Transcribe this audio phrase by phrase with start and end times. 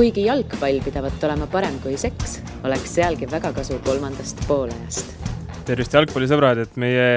[0.00, 5.10] kuigi jalgpall pidavat olema parem kui seks, oleks sealgi väga kasu kolmandast poolajast.
[5.68, 7.08] tervist, jalgpallisõbrad, et meie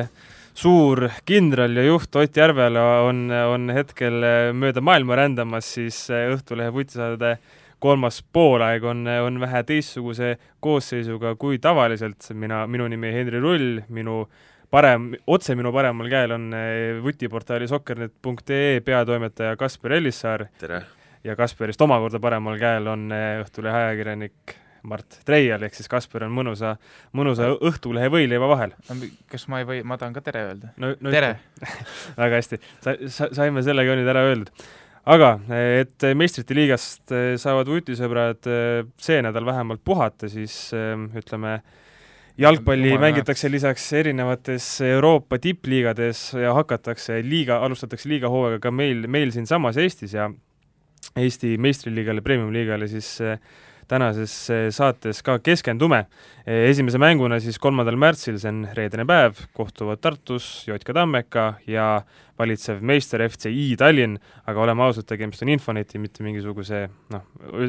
[0.51, 4.17] suur kindral ja juht Ott Järvela on, on hetkel
[4.59, 7.37] mööda maailma rändamas, siis Õhtulehe vutisaade
[7.79, 12.33] kolmas poolaeg on, on vähe teistsuguse koosseisuga kui tavaliselt.
[12.33, 14.25] mina, minu nimi Henri Rull, minu
[14.67, 16.51] parem, otse minu paremal käel on
[17.05, 20.45] vutiportaali soccernet.ee peatoimetaja Kaspar Ellissaar.
[20.59, 20.81] tere!
[21.23, 26.33] Ja Kasparist omakorda paremal käel on eh, Õhtulehe ajakirjanik Mart Treial, ehk siis Kaspar on
[26.35, 26.73] mõnusa,
[27.15, 28.73] mõnusa Õhtulehe võileiva vahel.
[29.31, 30.91] kas ma ei või, ma tahan ka tere öelda no,?
[30.99, 31.37] No, tere!
[32.19, 34.51] väga hästi, sa, sa, saime sellega nüüd ära öeldud.
[35.15, 41.61] aga et meistrite liigast eh, saavad vutisõbrad eh, see nädal vähemalt puhata, siis ütleme,
[42.43, 49.79] jalgpalli mängitakse lisaks erinevates Euroopa tippliigades ja hakatakse liiga, alustatakse liigahooaega ka meil, meil siinsamas
[49.79, 50.27] Eestis ja
[51.19, 53.37] Eesti meistriliigale, premium-liigale, siis eh,
[53.87, 56.05] tänases eh, saates ka keskendume.
[56.45, 61.87] Eh, esimese mänguna siis kolmandal märtsil, see on reedene päev, kohtuvad Tartus JK Tammeka ja
[62.39, 64.17] valitsev meister FCI Tallinn,
[64.49, 67.27] aga oleme ausad, tegemist on Infoneti, mitte mingisuguse noh,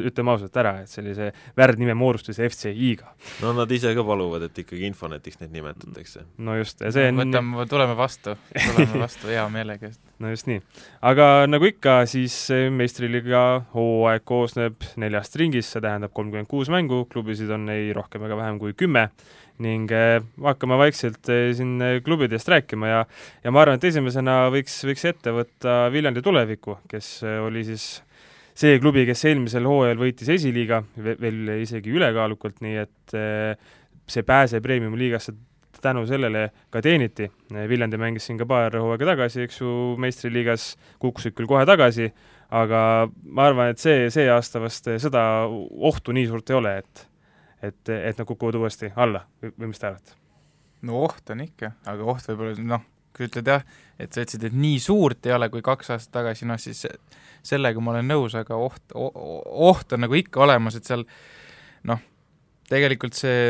[0.09, 3.13] ütleme ausalt ära, et sellise värdnime moodustuse FCI-ga.
[3.43, 6.25] no nad ise ka paluvad, et ikkagi Infonetiks neid nimetatakse.
[6.41, 9.93] no just, ja see on võtame, tuleme vastu, tuleme vastu hea meelega.
[10.23, 10.61] No just nii.
[11.05, 12.35] aga nagu ikka, siis
[12.71, 18.37] meistriliiga hooaeg koosneb neljast ringist, see tähendab kolmkümmend kuus mängu, klubisid on ei rohkem ega
[18.39, 19.09] vähem kui kümme
[19.63, 23.05] ning eh, hakkame vaikselt eh, siin eh, klubidest rääkima ja
[23.43, 27.87] ja ma arvan, et esimesena võiks, võiks ette võtta Viljandi tuleviku, kes oli siis
[28.55, 33.15] see klubi, kes eelmisel hooajal võitis esiliiga, veel isegi ülekaalukalt, nii et
[34.07, 35.33] see pääse premium-liigasse
[35.85, 37.29] tänu sellele ka teeniti.
[37.69, 42.09] Viljandi mängis siin ka paar hooaega tagasi, eks ju, meistriliigas, kukkusid küll kohe tagasi,
[42.55, 42.79] aga
[43.23, 47.05] ma arvan, et see, see aasta vast seda ohtu nii suurt ei ole, et
[47.65, 50.17] et, et nad kukuvad uuesti alla või, mis te arvate?
[50.85, 52.83] no oht on ikka, aga oht võib-olla noh,
[53.15, 53.63] kui ütled jah,
[53.97, 56.83] et sa ütlesid, et nii suurt ei ole kui kaks aastat tagasi, noh siis
[57.45, 61.05] sellega ma olen nõus, aga oht, oht on nagu ikka olemas, et seal
[61.89, 62.03] noh,
[62.69, 63.49] tegelikult see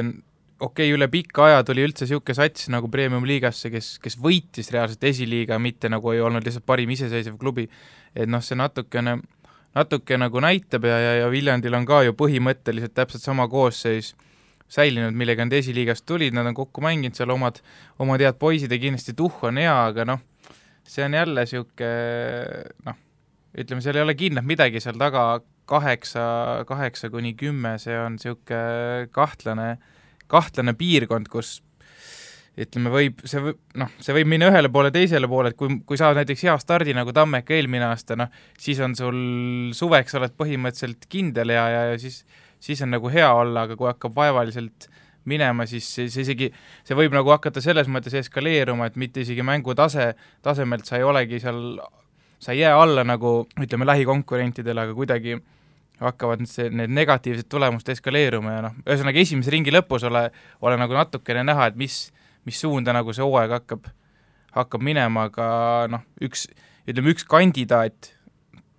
[0.60, 5.04] okei okay,, üle pika aja tuli üldse niisugune sats nagu Premium-liigasse, kes, kes võitis reaalselt
[5.04, 7.68] esiliiga, mitte nagu ei olnud lihtsalt parim iseseisev klubi,
[8.16, 9.18] et noh, see natukene
[9.76, 14.14] natuke nagu näitab ja, ja, ja Viljandil on ka ju põhimõtteliselt täpselt sama koosseis
[14.72, 17.60] säilinud, millega nad esiliigast tulid, nad on kokku mänginud seal omad,
[18.02, 20.24] omad head poisid ja kindlasti tuhh on hea, aga noh,
[20.88, 21.92] see on jälle niisugune
[22.88, 23.02] noh,
[23.60, 25.26] ütleme, seal ei ole kindlalt midagi seal taga,
[25.70, 26.24] kaheksa,
[26.70, 29.76] kaheksa kuni kümme, see on niisugune kahtlane,
[30.32, 31.60] kahtlane piirkond, kus
[32.56, 36.00] ütleme, võib, see võib, noh, see võib minna ühele poole, teisele poole, et kui, kui
[36.00, 39.18] saad näiteks hea stardi nagu Tammeka eelmine aasta, noh, siis on sul
[39.76, 42.22] suveks oled põhimõtteliselt kindel ja, ja, ja siis,
[42.64, 44.88] siis on nagu hea olla, aga kui hakkab vaevaliselt
[45.28, 46.52] minema, siis see isegi,
[46.86, 50.14] see võib nagu hakata selles mõttes eskaleeruma, et mitte isegi mängutase,
[50.46, 51.82] tasemelt sa ei olegi seal,
[52.40, 55.40] sa ei jää alla nagu ütleme, lähikonkurentidele, aga kuidagi
[56.02, 60.28] hakkavad see, need negatiivsed tulemused eskaleeruma ja noh, ühesõnaga esimese ringi lõpus ole,
[60.62, 62.10] ole nagu natukene näha, et mis,
[62.48, 63.88] mis suunda nagu see hooaeg hakkab,
[64.58, 65.48] hakkab minema, aga
[65.92, 66.48] noh, üks,
[66.88, 68.12] ütleme üks kandidaat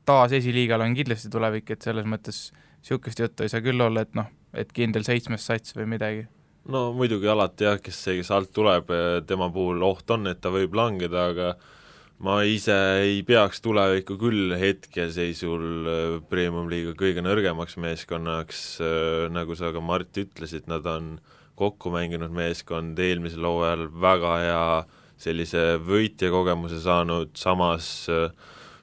[0.06, 2.50] taas esiliigal on kindlasti tulevik, et selles mõttes
[2.86, 6.26] niisugust juttu ei saa küll olla, et noh, et kindel seitsmes sats või midagi.
[6.70, 8.92] no muidugi alati jah, kes see, kes alt tuleb,
[9.26, 11.54] tema puhul oht on, et ta võib langeda, aga
[12.24, 19.72] ma ise ei peaks tulevikku küll hetkeseisul äh, Premium-liiga kõige nõrgemaks meeskonnaks, äh, nagu sa
[19.74, 21.16] ka, Mart, ütlesid, nad on
[21.56, 24.66] kokku mänginud meeskond, eelmisel hooajal väga hea
[25.20, 28.30] sellise võitja kogemuse saanud, samas äh,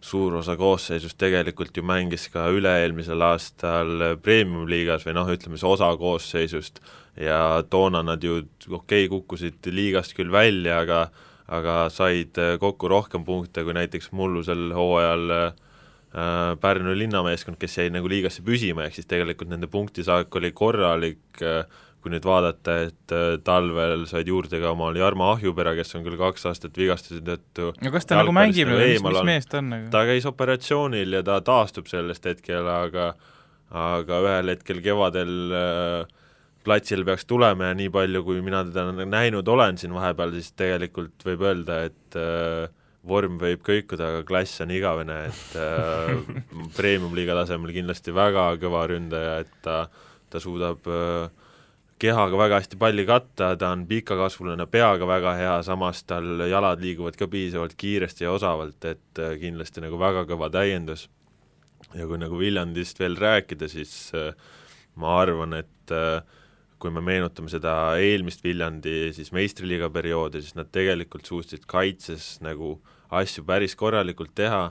[0.03, 5.93] suur osa koosseisust tegelikult ju mängis ka üle-eelmisel aastal premium-liigas või noh, ütleme siis osa
[5.97, 6.83] koosseisust.
[7.17, 11.05] Ja toona nad ju okei okay,, kukkusid liigast küll välja, aga
[11.51, 15.53] aga said äh, kokku rohkem punkte kui näiteks mullusel hooajal äh,
[16.61, 21.65] Pärnu linnameeskond, kes jäi nagu liigasse püsima, ehk siis tegelikult nende punktisaak oli korralik äh,,
[22.03, 26.19] kui nüüd vaadata, et äh, talvel said juurde ka omal Jarmo Ahjupera, kes on küll
[26.19, 29.71] kaks aastat vigastuse tõttu no kas ta nagu mängib või mis, mis mees ta on
[29.73, 29.91] nagu?
[29.93, 33.13] ta käis operatsioonil ja ta taastub sellest hetkel, aga
[33.73, 36.19] aga ühel hetkel kevadel äh,
[36.63, 41.25] platsil peaks tulema ja nii palju, kui mina teda näinud olen siin vahepeal, siis tegelikult
[41.27, 42.71] võib öelda, et äh,
[43.07, 46.43] vorm võib kõikuda, aga klass on igavene, et äh,
[46.77, 49.79] premium-liiga tasemel kindlasti väga kõva ründaja, et ta,
[50.31, 51.31] ta suudab äh,
[52.03, 57.17] kehaga väga hästi palli katta, ta on pikakasvuline, peaga väga hea, samas tal jalad liiguvad
[57.19, 61.09] ka piisavalt kiiresti ja osavalt, et äh, kindlasti nagu väga kõva täiendus.
[61.93, 64.31] ja kui nagu Viljandist veel rääkida, siis äh,
[64.95, 66.23] ma arvan, et äh,
[66.83, 72.75] kui me meenutame seda eelmist Viljandi siis meistriliiga perioodi, siis nad tegelikult suutsid kaitses nagu
[73.13, 74.67] asju päris korralikult teha,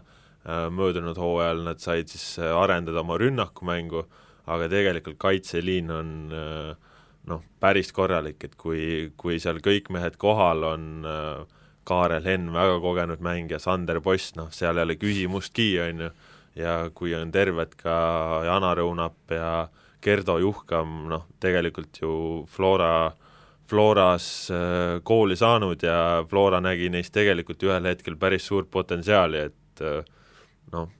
[0.74, 4.04] möödunud hooajal nad said siis arendada oma rünnakumängu,
[4.50, 6.14] aga tegelikult kaitseliin on
[7.30, 12.78] noh, päris korralik, et kui, kui seal kõik mehed kohal on äh, Kaarel Henn, väga
[12.82, 16.10] kogenud mängija, Sander Post, noh, seal ei ole küsimustki, on ju,
[16.58, 17.94] ja kui on terved ka
[18.46, 19.52] Jana Rõunap ja
[20.02, 22.14] Gerdo Juhkam, noh, tegelikult ju
[22.50, 23.12] Flora,
[23.70, 29.84] Floras äh, kooli saanud ja Flora nägi neis tegelikult ühel hetkel päris suurt potentsiaali, et
[29.86, 30.02] äh,
[30.74, 30.90] noh,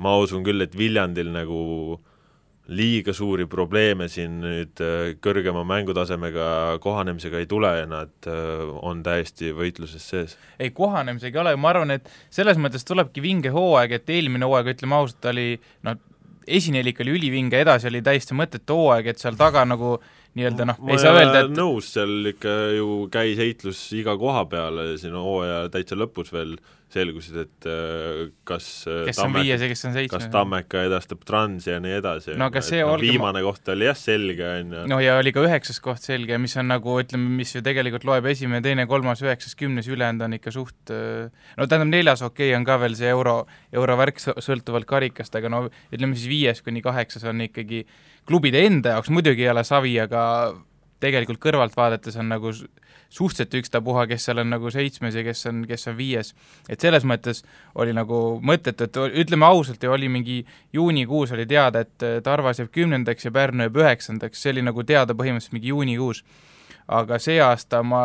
[0.00, 1.58] ma usun küll, et Viljandil nagu
[2.66, 6.48] liiga suuri probleeme siin nüüd äh, kõrgema mängutasemega
[6.82, 10.38] kohanemisega ei tule ja nad on täiesti võitluses sees.
[10.58, 14.76] ei, kohanemisega ei ole, ma arvan, et selles mõttes tulebki vinge hooaeg, et eelmine hooaeg,
[14.76, 15.52] ütleme ausalt, oli
[15.86, 15.98] noh,
[16.46, 19.96] esinelik oli ülivinge, edasi oli täiesti mõttetu hooaeg, et seal taga nagu
[20.36, 24.92] nii-öelda noh, ei saa öelda, et nõus, seal ikka ju käis heitlus iga koha peale
[25.00, 26.56] siin hooaja täitsa lõpus veel
[26.94, 30.26] selgusid, et äh, kas äh, kes Tammek, on viies ja kes on seitsmes.
[30.26, 32.36] kas Tammeka edastab Transi ja nii edasi.
[32.38, 33.48] no aga see no, olge viimane ma...
[33.48, 34.84] koht oli jah selge, on ju.
[34.92, 38.30] no ja oli ka üheksas koht selge, mis on nagu ütleme, mis ju tegelikult loeb
[38.30, 41.26] esimene, teine, kolmas, üheksas, kümnes, ülejäänud on ikka suht äh,
[41.58, 43.40] no tähendab, neljas okei okay, on ka veel see euro,
[43.74, 47.82] eurovärk sõltuvalt karikast, aga no ütleme siis viies kuni kaheksas on ikkagi
[48.26, 50.22] klubide enda jaoks, muidugi ei ole savi, aga
[51.00, 55.62] tegelikult kõrvalt vaadates on nagu suhteliselt ükstapuha, kes seal on nagu seitsmes ja kes on,
[55.68, 56.34] kes on viies.
[56.68, 57.44] et selles mõttes
[57.74, 63.24] oli nagu mõttetu, et ütleme ausalt, oli mingi juunikuus oli teada, et Tarvas jääb kümnendaks
[63.24, 66.24] ja Pärnu jääb üheksandaks, see oli nagu teada põhimõtteliselt mingi juunikuus
[66.86, 68.00] aga see aasta ma,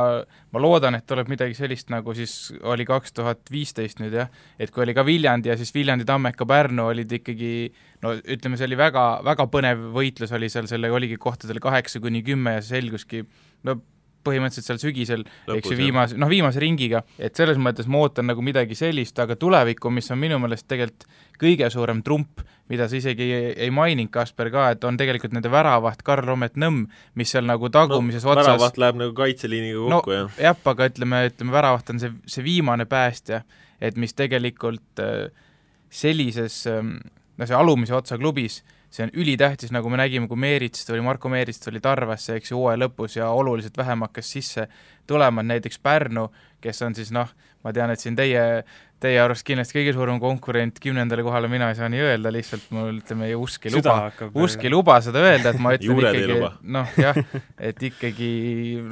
[0.51, 4.73] ma loodan, et tuleb midagi sellist, nagu siis oli kaks tuhat viisteist nüüd jah, et
[4.73, 7.53] kui oli ka Viljandi ja siis Viljandi, Tammeka, Pärnu olid ikkagi
[8.01, 12.23] no ütleme, see oli väga, väga põnev võitlus oli seal, selle oligi kohtadel kaheksa kuni
[12.25, 13.23] kümme ja selguski
[13.69, 13.77] no
[14.25, 15.25] põhimõtteliselt seal sügisel,
[15.55, 19.37] eks ju, viimase, noh, viimase ringiga, et selles mõttes ma ootan nagu midagi sellist, aga
[19.39, 21.07] tulevikku, mis on minu meelest tegelikult
[21.41, 25.49] kõige suurem trump, mida sa isegi ei, ei maininud, Kasper, ka, et on tegelikult nende
[25.51, 26.83] väravaht Karl Romet Nõmm,
[27.17, 30.43] mis seal nagu tagumises no, otsas väravaht läheb nagu kaitseliiniga kokku no,, jah?
[30.49, 33.41] jah, aga ütleme, ütleme, väravaht on see, see viimane päästja,
[33.81, 35.31] et mis tegelikult äh,
[35.89, 40.39] sellises äh, no see alumise otsa klubis äh, see on ülitähtis, nagu me nägime, kui
[40.39, 44.67] Meerits tuli, Marko Meerits tuli Tarvasse, eks ju, hooaja lõpus ja oluliselt vähem hakkas sisse
[45.07, 46.27] tulema, näiteks Pärnu,
[46.61, 47.29] kes on siis noh,
[47.63, 48.41] ma tean, et siin teie,
[49.01, 52.99] teie arust kindlasti kõige suurem konkurent kümnendale kohale, mina ei saa nii öelda, lihtsalt mul
[52.99, 53.95] ütleme, usk ei luba,
[54.43, 57.21] usk ei luba seda öelda, et ma ütlen ikkagi, noh jah,
[57.71, 58.31] et ikkagi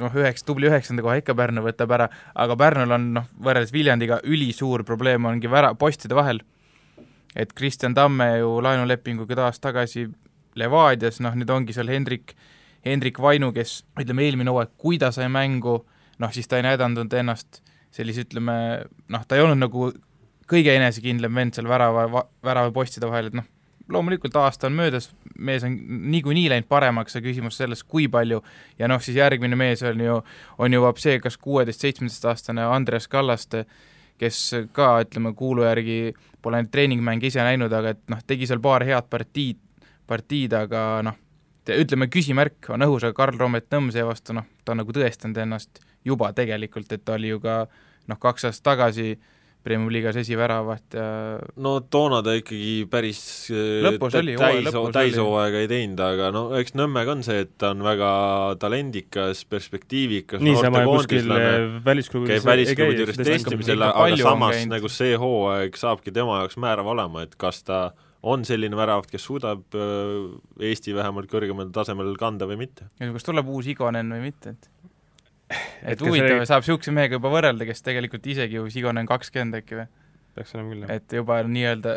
[0.00, 4.22] noh, üheks, tubli üheksanda koha ikka Pärnu võtab ära, aga Pärnul on noh, võrreldes Viljandiga
[4.24, 6.40] ülisuur probleem ongi vära-, postide vahel
[7.36, 10.08] et Kristjan Tamme ju laenulepinguga taas tagasi
[10.58, 12.34] Levadias, noh nüüd ongi seal Hendrik,
[12.84, 15.78] Hendrik Vainu, kes ütleme, eelmine hooaeg, kui ta sai mängu,
[16.18, 17.62] noh siis ta ei näidanud ennast
[17.94, 18.56] sellise, ütleme
[19.10, 19.90] noh, ta ei olnud nagu
[20.50, 23.46] kõige enesekindlam vend seal värava, värava postide vahel, et noh,
[23.90, 25.76] loomulikult aasta on möödas, mees on
[26.10, 28.42] niikuinii läinud paremaks, aga küsimus selles, kui palju,
[28.78, 30.18] ja noh, siis järgmine mees on ju,
[30.58, 33.64] on jõuab see, kas kuueteist-seitsmeteistaastane Andreas Kallaste,
[34.20, 34.42] kes
[34.76, 36.12] ka, ütleme, kuulu järgi
[36.42, 39.58] pole neid treeningmänge ise näinud, aga et noh, tegi seal paar head partiid,
[40.10, 41.18] partiid, aga noh,
[41.70, 45.82] ütleme, küsimärk on õhus, aga Karl Roomet Nõmm seevastu noh, ta on nagu tõestanud ennast
[46.04, 47.62] juba tegelikult, et ta oli ju ka
[48.10, 49.28] noh, kaks aastat tagasi äh,
[49.60, 51.06] Premium liigas esiväravat ja
[51.60, 53.20] no toona ta ikkagi päris
[53.52, 57.74] äh, lõpus oli, täis, täishooaega ei teinud, aga no eks Nõmmega on see, et ta
[57.74, 58.10] on väga
[58.62, 61.28] talendikas, perspektiivikas niisama kuskil
[61.84, 67.26] välisklubis käib välisklubide juures testimisel, aga samas nagu see hooaeg saabki tema jaoks määrav olema,
[67.28, 67.90] et kas ta
[68.22, 72.88] on selline väravaht, kes suudab äh, Eesti vähemalt kõrgemal tasemel kanda või mitte.
[73.00, 74.68] kas tuleb uus Igonen või mitte, et
[75.50, 79.60] et huvitav oli..., saab niisuguse mehega juba võrrelda, kes tegelikult isegi ju Sigone on kakskümmend
[79.60, 79.88] äkki või?
[80.36, 80.92] peaks olema küll, jah.
[81.00, 81.96] et juba nii-öelda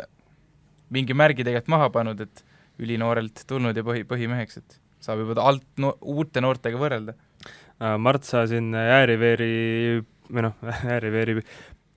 [0.94, 2.42] mingi märgi tegelikult maha pannud, et
[2.82, 7.14] ülinoorelt tulnud ja põhi, põhimeheks, et saab juba alt no, uute noortega võrrelda.
[7.44, 10.58] Äh, Mart, sa siin Ääriveeri või noh,
[10.96, 11.38] Ääriveeri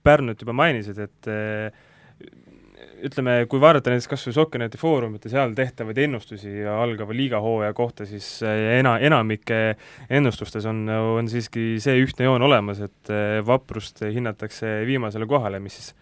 [0.07, 1.85] Pärnut juba mainisid, et äh,
[3.05, 8.27] ütleme, kui vaadata näiteks kas või Sokkerneti foorumite seal tehtavaid ennustusi algava liigahooaja kohta, siis
[8.45, 9.59] eh, ena, enamike
[10.09, 15.79] ennustustes on, on siiski see ühtne joon olemas, et eh, vaprust hinnatakse viimasele kohale, mis
[15.79, 15.93] siis,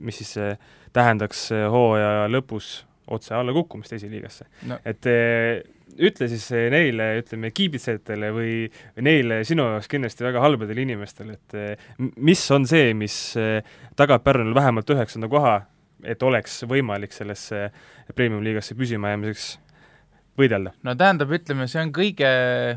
[0.00, 4.76] mis siis eh, tähendaks hooaja lõpus otse alla kukkumist esiliigasse no..
[4.84, 5.06] et
[5.98, 8.52] ütle siis neile, ütleme, kiibitsejatele või
[9.04, 13.16] neile sinu jaoks kindlasti väga halbadele inimestele, et mis on see, mis
[13.96, 15.56] tagab Pärnule vähemalt üheksanda koha
[16.04, 17.68] et oleks võimalik sellesse
[18.14, 19.48] premium-liigasse püsima jäämiseks
[20.38, 20.72] võidelda?
[20.86, 22.32] no tähendab, ütleme, see on kõige,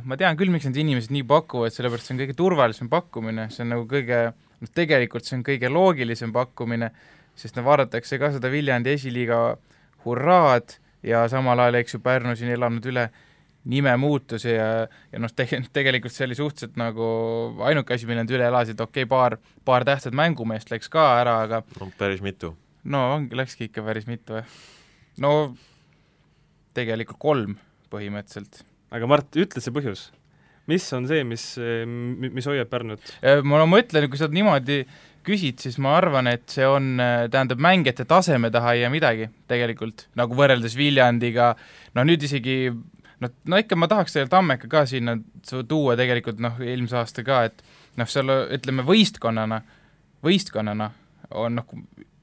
[0.08, 3.66] ma tean küll, miks need inimesed nii pakuvad, sellepärast see on kõige turvalisem pakkumine, see
[3.66, 4.22] on nagu kõige,
[4.62, 6.92] noh tegelikult see on kõige loogilisem pakkumine,
[7.38, 9.42] sest no vaadatakse ka seda Viljandi esiliiga
[10.06, 13.10] hurraad ja samal ajal, eks ju, Pärnu siin elanud üle
[13.72, 17.06] nimemuutusi ja, ja noh, tege-, tegelikult see oli suhteliselt nagu
[17.68, 21.38] ainuke asi, mille nad üle elasid, okei okay,, paar, paar tähtsat mängumeest läks ka ära,
[21.46, 22.56] aga no päris mitu.
[22.84, 24.58] No ongi, läkski ikka päris mitu, jah.
[25.22, 25.34] no
[26.78, 27.60] tegelikult kolm
[27.92, 28.64] põhimõtteliselt.
[28.92, 30.10] aga Mart, ütle see põhjus.
[30.72, 31.46] mis on see, mis,
[32.22, 33.14] mis hoiab Pärnut?
[33.44, 34.84] ma, ma ütlen, kui sa niimoodi
[35.26, 36.96] küsid, siis ma arvan, et see on,
[37.32, 41.54] tähendab, mängijate taseme taha ei jää midagi tegelikult, nagu võrreldes Viljandiga,
[41.98, 42.72] no nüüd isegi
[43.22, 45.18] noh, no ikka ma tahaks selle Tammeka ka sinna
[45.70, 47.62] tuua tegelikult noh, eelmise aasta ka, et
[48.00, 49.62] noh, seal ütleme võistkonnana,
[50.26, 50.90] võistkonnana
[51.38, 51.76] on noh,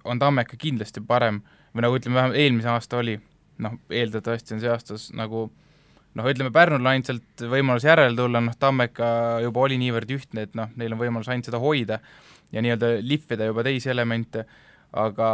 [0.08, 1.42] on Tammeka kindlasti parem
[1.74, 3.18] või nagu ütleme, vähemalt eelmise aasta oli.
[3.58, 5.48] Noh, eeldatavasti on see aastas nagu
[6.18, 9.08] noh, ütleme Pärnul ainult sealt võimalus järele tulla, noh Tammeka
[9.44, 12.00] juba oli niivõrd ühtne, et noh, neil on võimalus ainult seda hoida
[12.54, 14.44] ja nii-öelda lihvida juba teisi elemente,
[14.96, 15.30] aga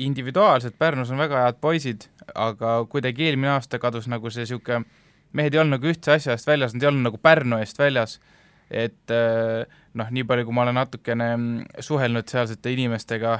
[0.00, 4.84] individuaalselt Pärnus on väga head poisid, aga kuidagi eelmine aasta kadus nagu see niisugune,
[5.36, 8.18] mehed ei olnud nagu ühtse asja eest väljas, nad ei olnud nagu Pärnu eest väljas,
[8.70, 9.14] et
[9.98, 11.30] noh, nii palju, kui ma olen natukene
[11.82, 13.38] suhelnud sealsete inimestega,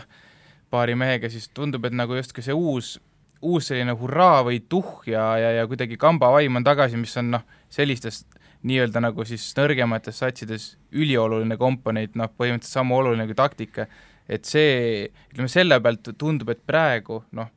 [0.71, 2.99] paari mehega, siis tundub, et nagu justkui see uus
[3.41, 7.45] uus selline hurraa või tuhh ja, ja, ja kuidagi kambavaim on tagasi, mis on noh,
[7.73, 8.25] sellistes
[8.69, 13.87] nii-öelda nagu siis nõrgemates satsides ülioluline komponent, noh põhimõtteliselt sama oluline kui taktika,
[14.29, 17.49] et see, ütleme selle pealt tundub, et praegu noh,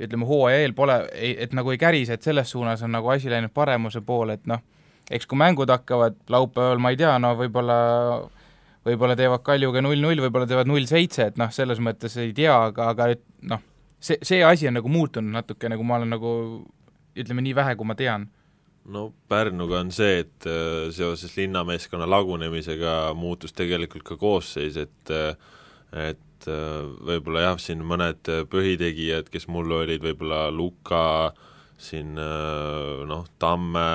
[0.00, 3.52] ütleme hooaja eel pole, et nagu ei kärise, et selles suunas on nagu asi läinud
[3.54, 4.62] paremuse poole, et noh,
[5.10, 7.80] eks kui mängud hakkavad laupäeval, ma ei tea, no võib-olla
[8.86, 13.10] võib-olla teevad Kaljuga null-null, võib-olla teevad null-seitse, et noh, selles mõttes ei tea, aga, aga
[13.14, 13.62] et noh,
[14.00, 16.34] see, see asi on nagu muutunud natuke, nagu ma olen nagu
[17.18, 18.28] ütleme nii vähe, kui ma tean.
[18.90, 25.34] no Pärnuga on see, et äh, seoses linnameeskonna lagunemisega muutus tegelikult ka koosseis, et äh,
[25.90, 31.34] et äh, võib-olla jah, siin mõned põhitegijad, kes mul olid, võib-olla Luka,
[31.80, 33.88] siin noh, Tamme,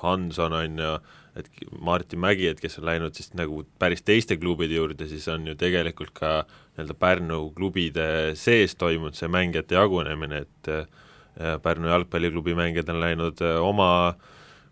[0.00, 0.94] Hanson on ju,
[1.36, 1.48] et
[1.80, 5.56] Martin Mägi, et kes on läinud siis nagu päris teiste klubide juurde, siis on ju
[5.58, 8.06] tegelikult ka nii-öelda Pärnu klubide
[8.38, 14.14] sees toimunud see mängijate jagunemine, et äh, Pärnu jalgpalliklubi mängijad on läinud äh, oma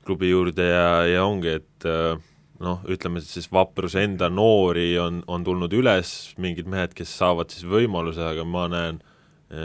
[0.06, 2.14] klubi juurde ja, ja ongi, et äh,
[2.62, 7.66] noh, ütleme siis Vaprus enda noori on, on tulnud üles, mingid mehed, kes saavad siis
[7.66, 9.02] võimaluse, aga ma näen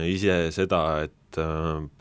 [0.09, 1.13] ise seda, et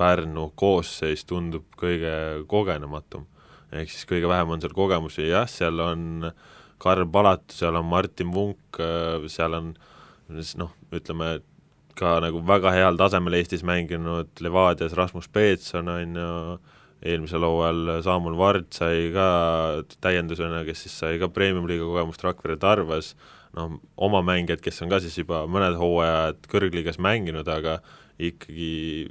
[0.00, 3.26] Pärnu koosseis tundub kõige kogenematum
[3.72, 6.30] ehk siis kõige vähem on seal kogemusi, jah, seal on
[6.82, 8.80] Karl Palatu, seal on Martin Vunk,
[9.32, 9.74] seal on
[10.60, 11.38] noh, ütleme,
[11.96, 16.32] ka nagu väga heal tasemel Eestis mänginud Levadias Rasmus Peetson, on ju,
[17.06, 19.26] eelmisel hooajal Saamul Vard sai ka
[20.04, 23.14] täiendusena, kes siis sai ka premium-liiga kogemust Rakvere Tarvas,
[23.56, 27.78] noh, oma mängijad, kes on ka siis juba mõned hooajad kõrgliigas mänginud, aga
[28.16, 29.08] ikkagi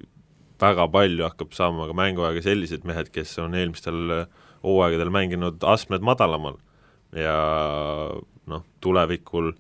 [0.61, 4.25] väga palju hakkab saama ka mänguaega sellised mehed, kes on eelmistel
[4.65, 6.57] hooaegadel mänginud astmed madalamal
[7.15, 7.37] ja
[8.49, 9.53] noh, tulevikul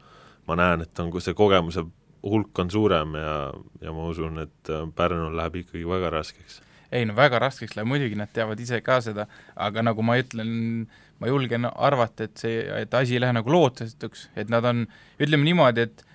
[0.47, 1.85] ma näen, et on, see kogemuse
[2.25, 3.33] hulk on suurem ja,
[3.81, 6.61] ja ma usun, et Pärnul läheb ikkagi väga raskeks.
[6.91, 10.87] ei no väga raskeks läheb, muidugi nad teavad ise ka seda, aga nagu ma ütlen,
[11.19, 14.85] ma julgen arvata, et see, et asi ei lähe nagu lootusetuks, et nad on,
[15.21, 16.05] ütleme niimoodi, et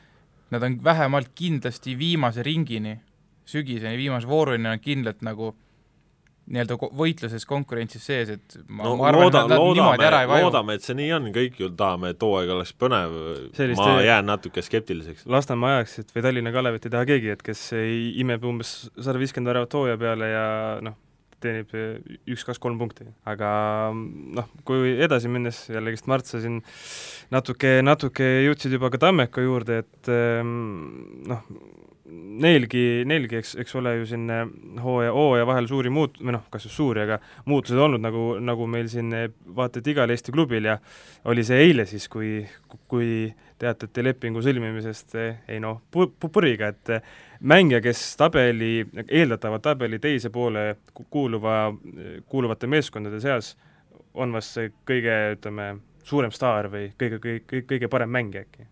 [0.51, 2.99] nad on vähemalt kindlasti viimase ringini,
[3.51, 5.55] sügiseni, viimase vooruni on kindlalt nagu
[6.51, 10.23] nii-öelda võitluses, konkurentsis sees, et ma, no, ma arvan, looda, et nad loodame, niimoodi ära
[10.25, 10.47] ei vaju.
[10.49, 13.15] loodame, et see nii on, kõik ju tahame, et hooaeg oleks põnev,
[13.79, 15.29] ma jään natuke skeptiliseks.
[15.31, 19.53] Lasnamäe ajaksid või Tallinna Kalevit ei taha keegi, et kes ei imeb umbes sada viiskümmend
[19.55, 20.45] väravat hooaja peale ja
[20.85, 20.99] noh,
[21.41, 21.73] teenib
[22.29, 23.07] üks-kaks-kolm punkti.
[23.29, 23.51] aga
[23.95, 26.61] noh, kui edasi minnes, jällegist Mart, sa siin
[27.33, 30.57] natuke, natuke jõudsid juba ka Tammeka juurde, et ehm,
[31.31, 31.47] noh,
[32.11, 34.27] neilgi, neilgi, eks, eks ole ju siin
[34.83, 38.67] hooaja, hooaja vahel suuri muut-, või noh, kas just suuri, aga muutused olnud, nagu, nagu
[38.71, 39.13] meil siin
[39.57, 40.79] vaata et igal Eesti klubil ja
[41.31, 42.41] oli see eile siis, kui,
[42.91, 46.95] kui teatati lepingu sõlmimisest ei noh, pu-, puriga, et
[47.41, 48.73] mängija, kes tabeli,
[49.07, 51.63] eeldatava tabeli teise poole kuuluva,
[52.29, 53.55] kuuluvate meeskondade seas
[54.15, 55.73] on vast see kõige, ütleme,
[56.07, 58.67] suurem staar või kõige, kõige, kõige parem mängija äkki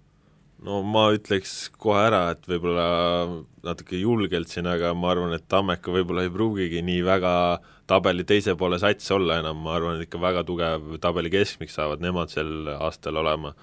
[0.67, 2.87] no ma ütleks kohe ära, et võib-olla
[3.67, 7.33] natuke julgelt siin, aga ma arvan, et Tammeka võib-olla ei pruugigi nii väga
[7.89, 12.03] tabeli teise poole sats olla enam, ma arvan, et ikka väga tugev tabeli keskmik saavad
[12.05, 13.55] nemad sel aastal olema.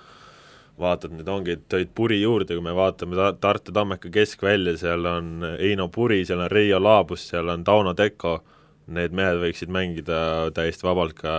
[0.75, 5.45] vaatad, nüüd ongi, tõid Puri juurde, kui me vaatame ta-, Tartu Tammeka keskvälja, seal on
[5.55, 8.41] Eino Puri, seal on Reio Laabus, seal on Tauno Teko,
[8.91, 10.17] need mehed võiksid mängida
[10.57, 11.35] täiesti vabalt ka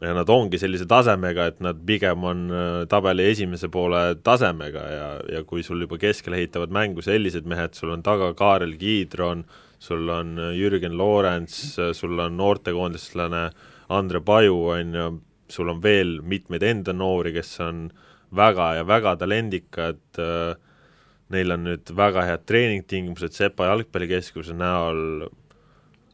[0.00, 5.08] ja nad ongi sellise tasemega, et nad pigem on äh, tabeli esimese poole tasemega ja,
[5.36, 9.44] ja kui sul juba keskel ehitavad mängu sellised mehed, sul on taga Kaarel Kiidron,
[9.78, 13.50] sul on äh, Jürgen Lorents, äh, sul on noortekoondislane
[13.92, 15.10] Andre Paju, on ju,
[15.52, 17.88] sul on veel mitmeid enda noori, kes on
[18.36, 19.98] väga ja väga talendikad,
[21.34, 25.26] neil on nüüd väga head treeningtingimused Sepa jalgpallikeskuse näol,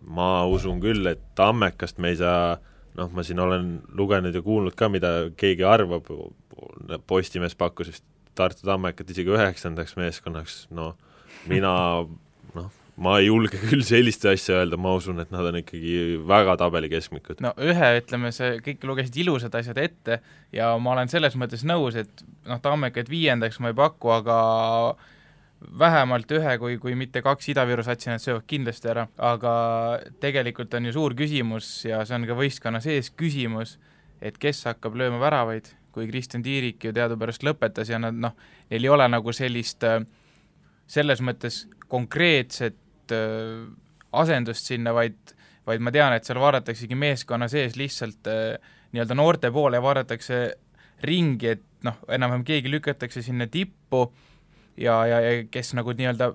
[0.09, 2.57] ma usun küll, et Tammekast me ei saa
[2.97, 6.09] noh, ma siin olen lugenud ja kuulnud ka, mida keegi arvab,
[7.07, 8.05] Postimees pakkus vist
[8.37, 10.91] Tartu Tammekat isegi üheksandaks meeskonnaks, no
[11.49, 11.73] mina
[12.57, 12.69] noh,
[13.00, 17.41] ma ei julge küll sellist asja öelda, ma usun, et nad on ikkagi väga tabelikeskmikud.
[17.45, 20.21] no ühe, ütleme, see, kõik lugesid ilusad asjad ette
[20.57, 24.38] ja ma olen selles mõttes nõus, et noh, Tammekat viiendaks ma ei paku, aga
[25.78, 29.52] vähemalt ühe, kui, kui mitte kaks Ida-Viru satsi nad söövad kindlasti ära, aga
[30.23, 33.76] tegelikult on ju suur küsimus ja see on ka võistkonna sees küsimus,
[34.20, 38.37] et kes hakkab lööma väravaid, kui Kristjan Tiirik ju teadupärast lõpetas ja nad noh,
[38.70, 39.85] neil ei ole nagu sellist
[40.87, 43.66] selles mõttes konkreetset äh,
[44.16, 45.18] asendust sinna, vaid
[45.66, 48.54] vaid ma tean, et seal vaadataksegi meeskonna sees lihtsalt äh,
[48.94, 50.40] nii-öelda noorte poole vaadatakse
[51.06, 54.06] ringi, et noh, enam-vähem keegi lükatakse sinna tippu
[54.76, 56.33] ja, ja, ja kes nagu nii-öelda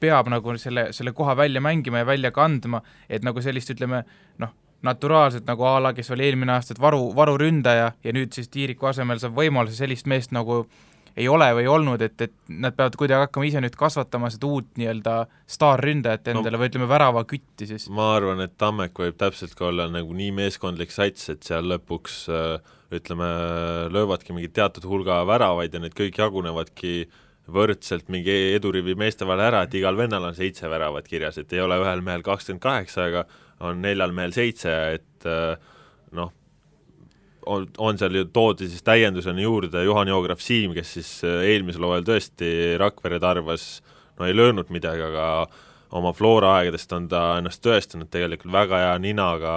[0.00, 4.04] peab nagu selle, selle koha välja mängima ja välja kandma, et nagu sellist, ütleme
[4.40, 8.88] noh, naturaalselt nagu a la, kes oli eelmine aasta, varu, varuründaja ja nüüd siis Tiiriku
[8.88, 12.96] asemel saab võimaluse sellist meest nagu äh, ei ole või olnud, et, et nad peavad
[12.98, 15.14] kuidagi hakkama ise nüüd kasvatama seda uut nii-öelda
[15.50, 17.88] staarründajat endale no, või ütleme, väravakütti siis?
[17.94, 22.20] ma arvan, et Tammek võib täpselt ka olla nagu nii meeskondlik sats, et seal lõpuks
[22.32, 23.30] äh, ütleme,
[23.94, 26.94] löövadki mingi teatud hulga väravaid ja need kõik jagunevadki
[27.52, 31.62] võrdselt mingi edurivi meeste vahel ära, et igal vennal on seitse väravat kirjas, et ei
[31.64, 33.24] ole ühel mehel kakskümmend kaheksa, aga
[33.66, 35.56] on neljal mehel seitse, et äh,
[36.16, 36.32] noh,
[37.50, 41.86] on, on seal ju, toodi siis täiendusena juurde Juhan Joograf Siim, kes siis äh, eelmisel
[41.86, 43.66] hooajal tõesti Rakvere tarvas
[44.18, 45.26] no ei löönud midagi, aga
[45.96, 49.54] oma Flora aegadest on ta ennast tõestanud tegelikult väga hea ninaga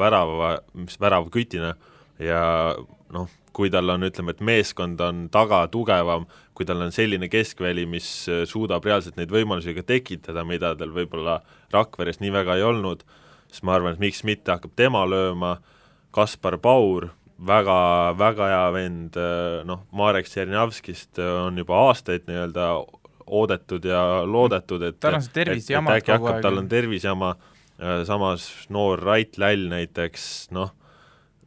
[0.00, 1.74] värava, mis väravakütina
[2.22, 2.42] ja
[3.14, 7.84] noh, kui tal on, ütleme, et meeskond on taga tugevam, kui tal on selline keskväli,
[7.90, 11.40] mis äh, suudab reaalselt neid võimalusi ka tekitada, mida tal võib-olla
[11.74, 13.04] Rakveres nii väga ei olnud,
[13.50, 15.56] siis ma arvan, et miks mitte hakkab tema lööma,
[16.16, 17.10] Kaspar Paur,
[17.46, 17.80] väga,
[18.16, 19.18] väga hea vend,
[19.68, 22.70] noh, Marek Tšernjavskist on juba aastaid nii-öelda
[23.26, 27.34] oodatud ja loodetud, et tal on see tervisejama äkki hakkab, tal on tervisejama,
[28.08, 30.72] samas noor Rait Läll näiteks, noh,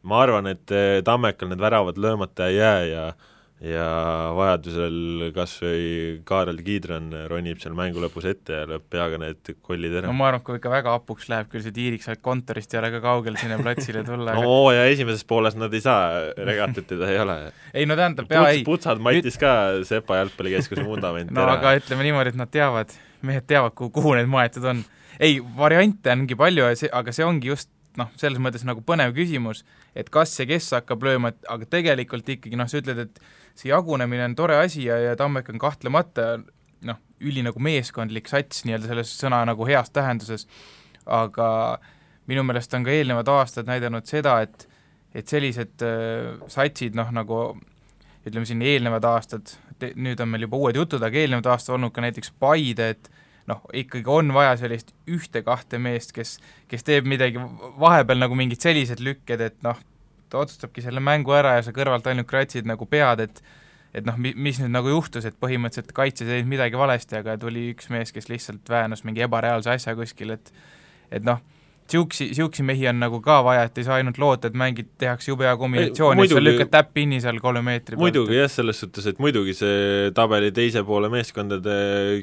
[0.06, 0.70] ma arvan, et
[1.04, 3.14] Tammekal need väravad löömata ei jää ja ja
[3.60, 9.98] vajadusel kas või Kaarel Kiidron ronib seal mängu lõpus ette ja lööb peaga need kollid
[9.98, 10.08] ära.
[10.08, 12.80] no ma arvan, et kui ikka väga hapuks läheb, küll see Tiirik sealt kontorist ei
[12.80, 14.78] ole ka kaugel sinna platsile tulla no aga...
[14.78, 17.36] ja esimeses pooles nad ei saa, regatit teda ei ole.
[17.74, 19.52] ei no tähendab, pea ei putsad matis ka
[19.84, 21.58] Sepa jalgpallikeskuse vundamenti no ära.
[21.60, 22.96] aga ütleme niimoodi, et nad teavad,
[23.28, 24.80] mehed teavad, kuhu, need maetud on.
[25.20, 27.68] ei, variante ongi palju ja aga see ongi just
[27.98, 29.64] noh, selles mõttes nagu põnev küsimus,
[29.98, 33.22] et kas ja kes hakkab lööma, et aga tegelikult ikkagi noh, sa ütled, et
[33.58, 36.28] see jagunemine on tore asi ja, ja Tammek on kahtlemata
[36.86, 40.46] noh, üli nagu meeskondlik sats nii-öelda selles sõna nagu heas tähenduses,
[41.06, 41.48] aga
[42.30, 44.68] minu meelest on ka eelnevad aastad näidanud seda, et
[45.10, 47.40] et sellised äh, satsid noh, nagu
[48.26, 49.56] ütleme siin eelnevad aastad,
[49.96, 53.10] nüüd on meil juba uued jutud, aga eelnevad aastad olnud ka näiteks Paide, et
[53.48, 56.36] noh, ikkagi on vaja sellist ühte-kahte meest, kes,
[56.70, 57.40] kes teeb midagi
[57.80, 59.78] vahepeal nagu mingid sellised lükked, et noh,
[60.30, 63.42] ta otsustabki selle mängu ära ja sa kõrvalt ainult kratsid nagu pead, et
[63.90, 67.34] et noh, mi-, mis nüüd nagu juhtus, et põhimõtteliselt kaitses ei teinud midagi valesti, aga
[67.42, 70.52] tuli üks mees, kes lihtsalt väänas mingi ebareaalse asja kuskil, et
[71.10, 71.40] et noh,
[71.90, 75.30] niisugusi, niisuguseid mehi on nagu ka vaja, et ei saa ainult loota, et mängid, tehakse
[75.32, 78.02] jube hea kombinatsioon ja siis sa lükkad täpp pinni seal kolme meetri pealt.
[78.04, 81.76] muidugi jah, selles suhtes, et muidugi see tabeli teise poole meeskondade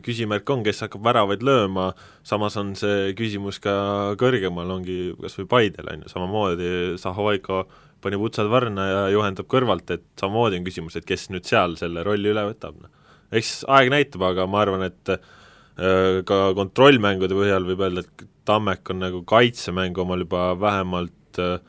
[0.06, 1.90] küsimärk on, kes hakkab väravaid lööma,
[2.28, 3.78] samas on see küsimus ka
[4.20, 7.66] kõrgemal, ongi kas või Paidel, on ju, samamoodi Zahovaiko
[8.04, 12.06] pani putsad varna ja juhendab kõrvalt, et samamoodi on küsimus, et kes nüüd seal selle
[12.06, 12.94] rolli üle võtab, noh.
[13.36, 15.34] eks aeg näitab, aga ma arvan, et äh,
[15.78, 21.60] ka kontrollmängude põhjal võib öelda, et Tammek on nagu kaitsemängu omal juba vähemalt äh,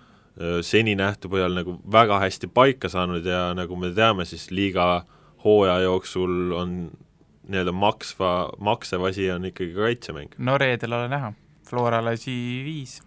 [0.63, 5.03] seni nähtu põhjal nagu väga hästi paika saanud ja nagu me teame, siis liiga
[5.45, 6.79] hooaja jooksul on
[7.49, 10.33] nii-öelda maksva, maksev asi on ikkagi kaitsemäng.
[10.39, 11.33] no reedel ole näha,
[11.69, 12.33] Flora lasi
[12.65, 13.01] viis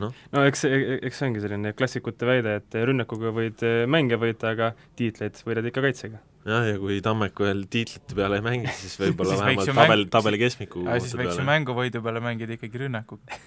[0.00, 0.64] noh, no eks,
[1.04, 5.84] eks see ongi selline klassikute väide, et rünnakuga võid mänge võita, aga tiitleid võidad ikka
[5.84, 6.22] kaitsega.
[6.44, 10.84] Jah, ja kui Tammek veel tiitlite peale ei mängi, siis võib-olla vähemalt tabel tabeli keskmiku
[10.86, 13.38] aga siis võiks ju mänguvõidu peale mängida ikkagi rünnakuga.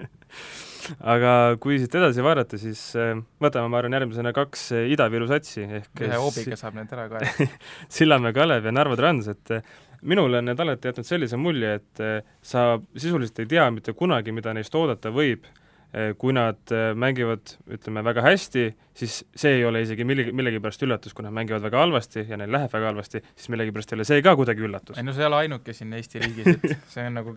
[1.14, 5.66] aga kui siit edasi vaadata, siis äh, võtame, ma arvan, järgmisena kaks äh, Ida-Viru satsi
[5.66, 7.50] ehk ühe hoobiga saab need ära kaela.
[7.98, 12.02] Sillamäe Kalev ja Narva Trans, et äh, minule on need alati jätnud sellise mulje, et
[12.44, 15.46] sa sisuliselt ei tea mitte kunagi, mida neist oodata võib.
[16.18, 21.14] Kui nad äh, mängivad, ütleme, väga hästi, siis see ei ole isegi millegi, millegipärast üllatus,
[21.16, 24.24] kui nad mängivad väga halvasti ja neil läheb väga halvasti, siis millegipärast ei ole see
[24.24, 25.06] ka kuidagi üllatus ei.
[25.06, 27.36] no see ei ole ainuke siin Eesti riigis, et see on nagu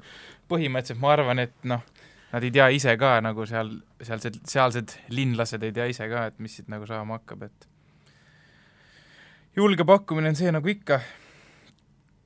[0.52, 1.86] põhimõtteliselt ma arvan, et noh,
[2.34, 6.44] nad ei tea ise ka nagu seal, sealsed, sealsed linlased ei tea ise ka, et
[6.44, 7.70] mis siit nagu saama hakkab, et
[9.56, 11.00] julge pakkumine on see nagu ikka,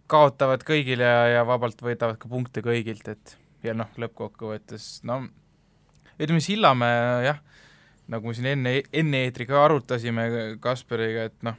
[0.10, 5.22] kaotavad kõigil ja, ja vabalt võidavad ka punkte kõigilt, et ja noh, lõppkokkuvõttes no
[6.20, 7.40] ütleme, Sillamäe jah,
[8.12, 10.28] nagu me siin enne, enne eetri ka arutasime
[10.64, 11.58] Kaspariga, et noh,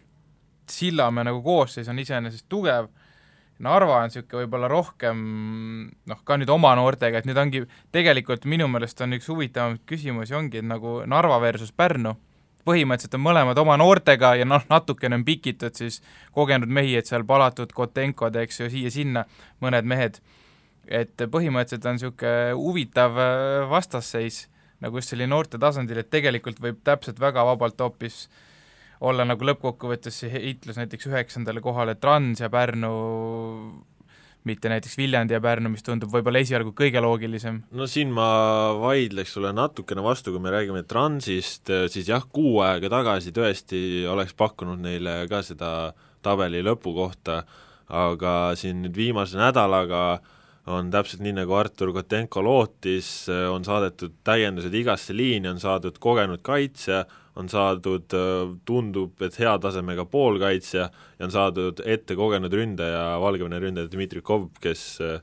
[0.71, 2.91] Sillamäe nagu koosseis on iseenesest tugev.
[3.65, 5.19] Narva on niisugune võib-olla rohkem
[6.11, 7.61] noh, ka nüüd oma noortega, et nüüd ongi,
[7.95, 12.17] tegelikult minu meelest on üks huvitavamaid küsimusi ongi, nagu Narva versus Pärnu,
[12.67, 16.01] põhimõtteliselt on mõlemad oma noortega ja noh, natukene on pikitud siis
[16.35, 19.23] kogenud mehi, et seal Palatud, Kotenkod, eks ju, siia-sinna,
[19.63, 20.19] mõned mehed,
[20.89, 24.45] et põhimõtteliselt on niisugune huvitav äh, vastasseis
[24.85, 28.27] nagu just selline noorte tasandil, et tegelikult võib täpselt väga vabalt hoopis
[29.05, 32.93] olla nagu lõppkokkuvõttes see heitlus näiteks üheksandale kohale Trans ja Pärnu,
[34.49, 37.63] mitte näiteks Viljandi ja Pärnu, mis tundub võib-olla esialgu kõige loogilisem.
[37.73, 38.29] no siin ma
[38.81, 44.37] vaidleks sulle natukene vastu, kui me räägime Transist, siis jah, kuu aega tagasi tõesti oleks
[44.37, 45.71] pakkunud neile ka seda
[46.25, 47.43] tabeli lõpukohta,
[47.93, 50.05] aga siin nüüd viimase nädalaga
[50.71, 56.41] on täpselt nii, nagu Artur Kotenko lootis, on saadetud täiendused igasse liini, on saadud kogenud
[56.45, 57.05] kaitsja,
[57.37, 58.15] on saadud,
[58.65, 64.49] tundub, et hea tasemega poolkaitsja ja on saadud ette kogenud ründaja, Valgevene ründaja Dmitri Kov,
[64.63, 65.19] kes äh,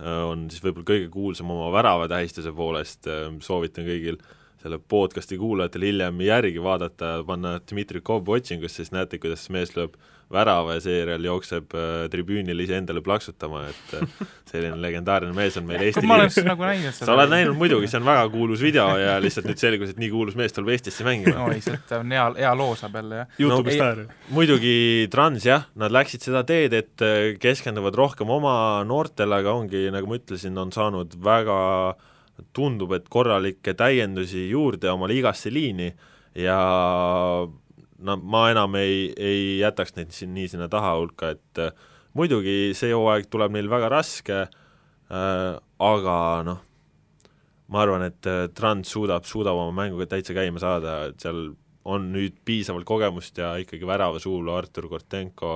[0.00, 3.08] on siis võib-olla kõige kuulsam oma väravatähistuse poolest,
[3.44, 4.20] soovitan kõigil
[4.60, 9.94] selle podcasti kuulajatel hiljem järgi vaadata, panna Dmitri Kov otsingusse, siis näete, kuidas mees lööb
[10.30, 15.82] värava ja seejärel jookseb äh, tribüünil iseendale plaksutama, et äh, selline legendaarne mees on meil
[15.88, 16.36] Eesti liigas.
[16.46, 19.98] nagu sa oled näinud muidugi, see on väga kuulus video ja lihtsalt nüüd selgus, et
[20.02, 23.24] nii kuulus mees tuleb Eestisse mängima no ei, sealt on hea, hea loo saab jälle,
[23.24, 23.34] jah.
[23.42, 24.04] Youtube'i ei- staar.
[24.36, 24.76] muidugi
[25.10, 28.54] Trans jah, nad läksid seda teed, et äh, keskenduvad rohkem oma
[28.86, 31.58] noortele, aga ongi, nagu ma ütlesin, on saanud väga
[32.56, 35.90] tundub, et korralikke täiendusi juurde omale igasse liini
[36.38, 36.58] ja
[38.00, 41.72] no ma enam ei, ei jätaks neid siin nii sinna taha hulka, et äh,
[42.16, 46.60] muidugi see hooaeg tuleb neil väga raske äh,, aga noh,
[47.70, 51.50] ma arvan, et äh, Trans suudab, suudab oma mänguga täitsa käima saada, et seal
[51.90, 55.54] on nüüd piisavalt kogemust ja ikkagi väravasuul Artur Kortenko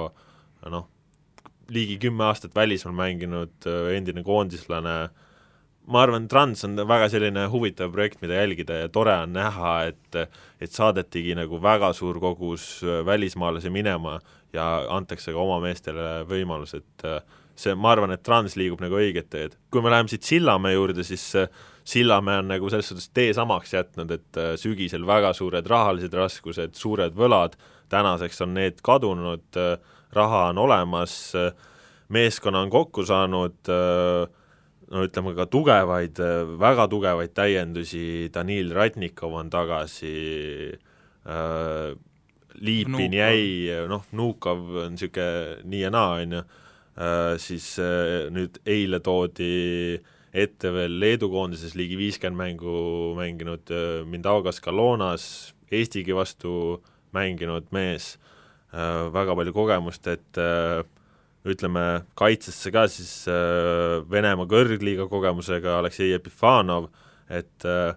[0.73, 0.87] noh,
[1.75, 4.97] ligi kümme aastat välismaal mänginud äh, endine koondislane,
[5.87, 10.21] ma arvan, Trans on väga selline huvitav projekt, mida jälgida ja tore on näha, et
[10.61, 14.19] et saadetigi nagu väga suur kogus äh, välismaalasi minema
[14.55, 17.21] ja antakse ka oma meestele võimalus, et äh,
[17.59, 19.57] see, ma arvan, et Trans liigub nagu õiget teed.
[19.71, 21.49] kui me läheme siit Sillamäe juurde, siis äh,
[21.85, 26.79] Sillamäe on nagu selles suhtes tee samaks jätnud, et äh, sügisel väga suured rahalised raskused,
[26.79, 27.59] suured võlad,
[27.93, 29.59] tänaseks on need kadunud,
[30.15, 31.13] raha on olemas,
[32.09, 33.59] meeskonna on kokku saanud,
[34.93, 36.19] no ütleme ka tugevaid,
[36.61, 40.17] väga tugevaid täiendusi, Danil Ratnikov on tagasi
[41.25, 41.95] äh,,
[42.55, 46.43] Liipin jäi, noh, Vnukov on niisugune nii ja naa, on ju,
[47.43, 49.99] siis äh, nüüd eile toodi
[50.35, 56.83] ette veel Leedu koondises ligi viiskümmend mängu mänginud äh, Mindaugas Kalonas, Eestigi vastu
[57.15, 58.15] mänginud mees,
[58.75, 60.83] väga palju kogemust, et äh,
[61.45, 66.89] ütleme, kaitsesse ka siis äh, Venemaa kõrgliiga kogemusega Aleksei Epifanov,
[67.29, 67.93] et äh,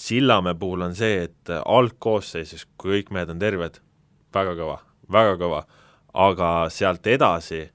[0.00, 3.78] Sillamäe puhul on see, et äh, algkoosseisus, kui kõik mehed on terved,
[4.34, 4.80] väga kõva,
[5.12, 5.60] väga kõva,
[6.26, 7.68] aga sealt edasi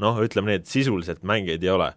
[0.00, 1.92] noh, ütleme nii, et sisuliselt mängijaid ei ole.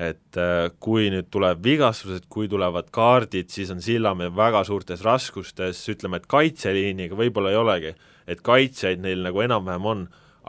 [0.00, 0.36] et
[0.80, 6.28] kui nüüd tuleb vigastused, kui tulevad kaardid, siis on Sillamäe väga suurtes raskustes, ütleme, et
[6.30, 7.90] kaitseliiniga võib-olla ei olegi,
[8.24, 10.06] et kaitsjaid neil nagu enam-vähem on,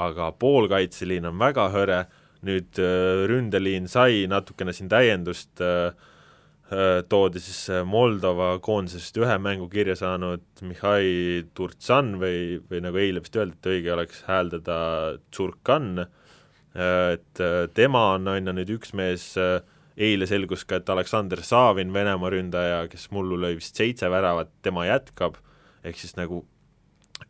[0.07, 2.05] aga poolkaitseliin on väga hõre,
[2.47, 5.91] nüüd äh, ründeliin sai natukene siin täiendust äh,
[6.73, 13.21] äh, toodi siis Moldova koondisest ühe mängu kirja saanud Mihhail Turtsan või, või nagu eile
[13.21, 14.79] vist öeldi, et õige oleks hääldada
[15.29, 16.07] Tsurkan,
[16.71, 17.39] et
[17.75, 19.33] tema on, on ju nüüd üks mees
[19.99, 24.85] eile selgus ka, et Aleksander Savin, Venemaa ründaja, kes mullu lõi vist seitse väravat, tema
[24.87, 25.35] jätkab,
[25.83, 26.45] ehk siis nagu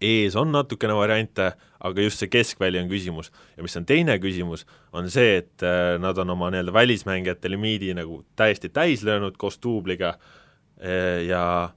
[0.02, 3.32] ees on natukene variante, aga just see keskväli on küsimus.
[3.58, 7.94] ja mis on teine küsimus, on see, et äh, nad on oma nii-öelda välismängijate limiidi
[7.98, 10.16] nagu täiesti täis löönud koos duubliga
[10.82, 11.72] äh, ja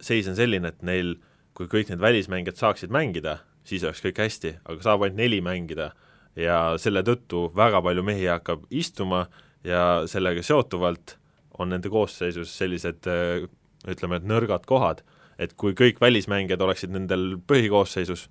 [0.00, 1.16] seis on selline, et neil,
[1.56, 5.92] kui kõik need välismängijad saaksid mängida, siis oleks kõik hästi, aga saab ainult neli mängida
[6.36, 9.26] ja selle tõttu väga palju mehi hakkab istuma
[9.64, 11.16] ja sellega seotuvalt
[11.58, 13.46] on nende koosseisus sellised äh,
[13.88, 15.02] ütleme, et nõrgad kohad
[15.38, 18.28] et kui kõik välismängijad oleksid nendel põhikoosseisus,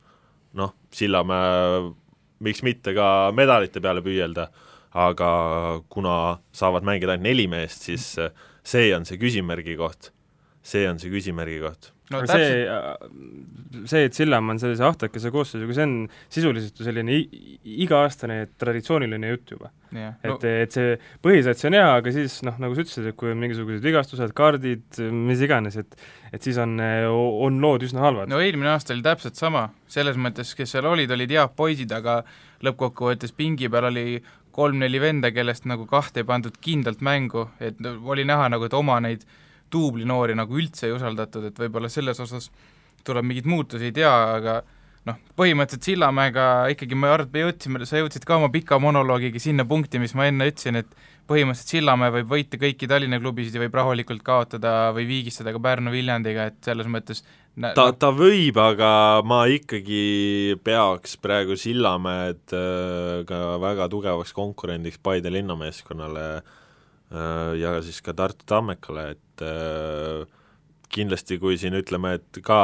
[0.58, 1.91] noh, Sillamäe
[2.46, 4.50] miks mitte ka medalite peale püüelda,
[4.96, 5.32] aga
[5.91, 8.08] kuna saavad mängida ainult neli meest, siis
[8.65, 10.12] see on see küsimärgi koht.
[10.65, 15.76] see on see küsimärgi koht no aga see, see, et Sillamäe on sellise ahtakese koosseisuga,
[15.78, 15.96] see on
[16.34, 17.18] sisuliselt ju selline
[17.86, 20.13] iga-aastane traditsiooniline jutt juba yeah..
[20.22, 20.36] No.
[20.36, 20.94] et, et see
[21.26, 25.02] põhisats on hea, aga siis noh, nagu sa ütlesid, et kui on mingisugused vigastused, kaardid,
[25.12, 25.98] mis iganes, et
[26.36, 28.30] et siis on, on lood üsna halvad.
[28.30, 32.22] no eelmine aasta oli täpselt sama, selles mõttes, kes seal olid, olid head poisid, aga
[32.65, 34.20] lõppkokkuvõttes pingi peal oli
[34.56, 39.02] kolm-neli venda, kellest nagu kahte ei pandud kindlalt mängu, et oli näha nagu, et oma
[39.04, 39.26] neid
[39.71, 42.49] duublinoori nagu üldse ei usaldatud, et võib-olla selles osas
[43.06, 44.60] tuleb mingeid muutusi, ei tea, aga
[45.06, 50.01] noh, põhimõtteliselt Sillamäega ikkagi me arv-, jõudsime, sa jõudsid ka oma pika monoloogiga sinna punkti,
[50.01, 50.89] mis ma enne ütlesin, et
[51.30, 55.93] põhimõtteliselt Sillamäe võib võita kõiki Tallinna klubisid ja võib rahulikult kaotada või viigistada ka Pärnu
[55.93, 57.21] Viljandiga, et selles mõttes
[57.78, 58.91] ta, ta võib, aga
[59.25, 66.30] ma ikkagi peaks praegu Sillamäed äh, ka väga tugevaks konkurendiks Paide linnameeskonnale
[67.13, 70.24] Äh, ja siis ka Tartu Tammekale, et äh,
[70.95, 72.60] kindlasti kui siin ütleme, et ka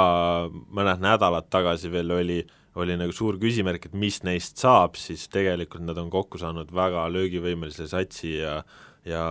[0.52, 2.40] mõned nädalad tagasi veel oli,
[2.80, 7.08] oli nagu suur küsimärk, et mis neist saab, siis tegelikult nad on kokku saanud väga
[7.12, 8.62] löögivõimelise satsi ja
[9.02, 9.24] ja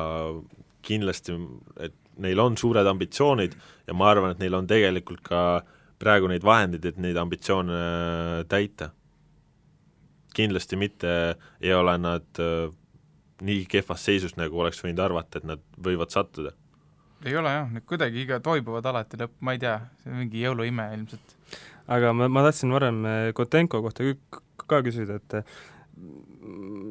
[0.83, 1.37] kindlasti,
[1.79, 3.55] et neil on suured ambitsioonid
[3.87, 5.42] ja ma arvan, et neil on tegelikult ka
[6.00, 7.81] praegu neid vahendeid, et neid ambitsioone
[8.50, 8.90] täita.
[10.35, 12.40] kindlasti mitte ei ole nad
[13.40, 16.53] nii kehvas seisus, nagu oleks võinud arvata, et nad võivad sattuda.
[17.24, 20.44] Ei ole jah, need kuidagi iga toibuvad alati lõpp, ma ei tea, see on mingi
[20.44, 21.35] jõuluime ilmselt.
[21.90, 24.06] aga ma, ma tahtsin varem eh, Kotenko kohta
[24.70, 25.52] ka küsida, et eh,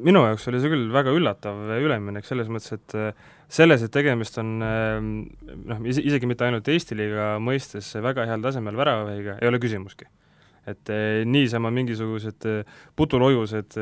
[0.06, 4.38] minu jaoks oli see küll väga üllatav üleminek selles mõttes, et eh, selles, et tegemist
[4.38, 10.06] on noh, isegi mitte ainult Eesti liiga mõistes väga heal tasemel väravahiga, ei ole küsimuski
[10.70, 10.90] et
[11.26, 12.44] niisama mingisugused
[12.94, 13.74] putulojused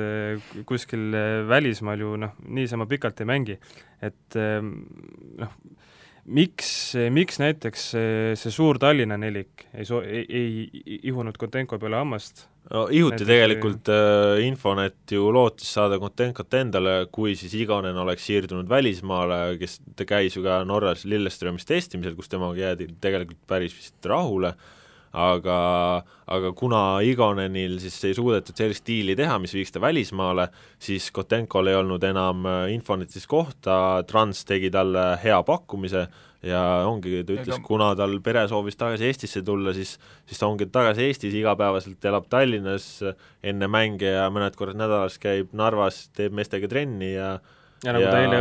[0.65, 1.11] kuskil
[1.51, 3.57] välismaal ju noh, niisama pikalt ei mängi.
[4.01, 5.57] et noh,
[6.29, 6.71] miks,
[7.15, 7.89] miks näiteks
[8.39, 12.47] see suur Tallinna nelik ei so-, ei, ei ihunud Kotenko peale hammast?
[12.73, 18.29] no ihuti näiteks tegelikult äh, Infonet ju lootis saada Kotenkot endale, kui siis Igonen oleks
[18.29, 23.77] siirdunud välismaale, kes, ta käis ju ka Norras Lilleströmis testimisel, kus temaga jäädi tegelikult päris
[23.79, 24.75] vist rahule äh,,
[25.13, 25.59] aga,
[26.29, 30.49] aga kuna Igonenil siis ei suudetud sellist diili teha, mis viiks ta välismaale,
[30.83, 36.07] siis Kotenkol ei olnud enam äh, Infonetis kohta, Trans tegi talle hea pakkumise
[36.47, 39.97] ja ongi, ta ütles, kuna tal pere soovis tagasi Eestisse tulla, siis,
[40.29, 42.91] siis ta ongi tagasi Eestis, igapäevaselt elab Tallinnas
[43.43, 47.39] enne mänge ja mõned korrad nädalas käib Narvas, teeb meestega trenni ja
[47.85, 48.13] ja nagu ja...
[48.13, 48.39] ta eile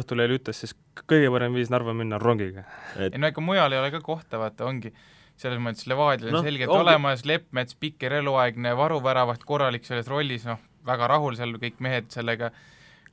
[0.00, 0.74] Õhtulehel ütles, siis
[1.06, 2.64] kõige parem viis Narva minna on rongiga.
[2.98, 4.92] et ei no ega mujal ei ole ka kohta, vaata, ongi
[5.40, 6.84] selles mõttes Levadial on no, selgelt ongi.
[6.84, 12.52] olemas, Leppmets, Pikker, eluaegne varuväravat, korralik selles rollis, noh, väga rahul seal kõik mehed sellega,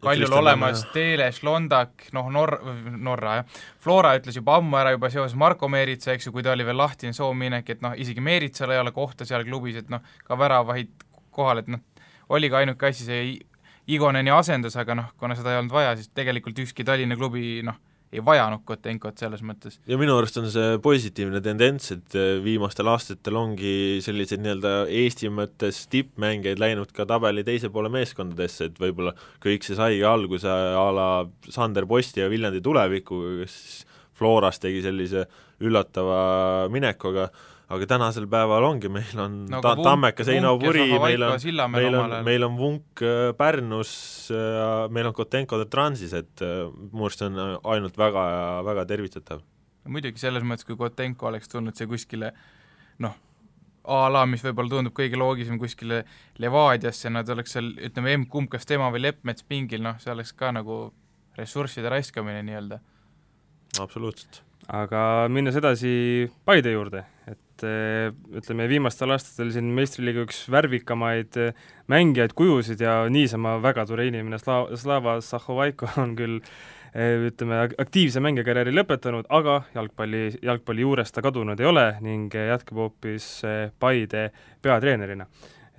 [0.01, 2.57] Kaljul olemas, Teles, Londak, noh, Nor-,
[3.05, 6.55] Norra jah, Flora ütles juba ammu ära juba seoses Marko Meeritsa, eks ju, kui ta
[6.55, 10.01] oli veel lahtine soominek, et noh, isegi Meeritsal ei ole kohta seal klubis, et noh,
[10.25, 11.05] ka väravahid
[11.35, 11.83] kohal, et noh,
[12.33, 13.29] oli ka ainuke asi see
[13.91, 17.77] Igoneni asendus, aga noh, kuna seda ei olnud vaja, siis tegelikult ükski Tallinna klubi noh,
[18.11, 19.77] ei vajanud Kotenkot selles mõttes.
[19.87, 25.31] ja minu arust on see positiivne tendents, et äh, viimastel aastatel ongi selliseid nii-öelda Eesti
[25.31, 30.87] mõttes tippmängijaid läinud ka tabeli teise poole meeskondadesse, et võib-olla kõik see saigi alguse a
[30.95, 31.07] la
[31.49, 33.55] Sander Posti ja Viljandi tulevikuga, kes
[34.19, 35.25] Floras tegi sellise
[35.61, 37.29] üllatava minekuga,
[37.71, 41.39] aga tänasel päeval ongi, meil on no, ta-, Tammekas, Einau Puri, meil on,
[41.71, 43.93] meil on, meil on Vunk äh, Pärnus,
[44.35, 48.23] äh, meil on Kotenko Transis, et äh, minu arust see on ainult väga,
[48.67, 49.43] väga tervitatav.
[49.87, 52.33] muidugi selles mõttes, kui Kotenko oleks tulnud siia kuskile
[53.01, 53.15] noh,
[53.83, 56.03] a la, mis võib-olla tundub kõige loogilisem kuskile
[56.41, 60.51] Levadiasse, nad oleks seal, ütleme, emb-kumb, kas tema või Leppmets pingil, noh, see oleks ka
[60.53, 60.83] nagu
[61.37, 62.81] ressursside raiskamine nii-öelda.
[63.79, 64.43] absoluutselt.
[64.67, 67.05] aga minnes edasi Paide juurde,
[67.61, 71.53] et eh, ütleme, viimastel aastatel siin meistriliiga üks värvikamaid eh,
[71.91, 76.41] mängijaid, kujusid ja niisama väga tore inimene, Sla-, Slava Zahhovaiko on küll
[76.91, 83.27] ütleme, aktiivse mängijakarjääri lõpetanud, aga jalgpalli, jalgpalli juurest ta kadunud ei ole ning jätkab hoopis
[83.79, 84.25] Paide
[84.59, 85.23] peatreenerina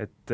[0.00, 0.32] et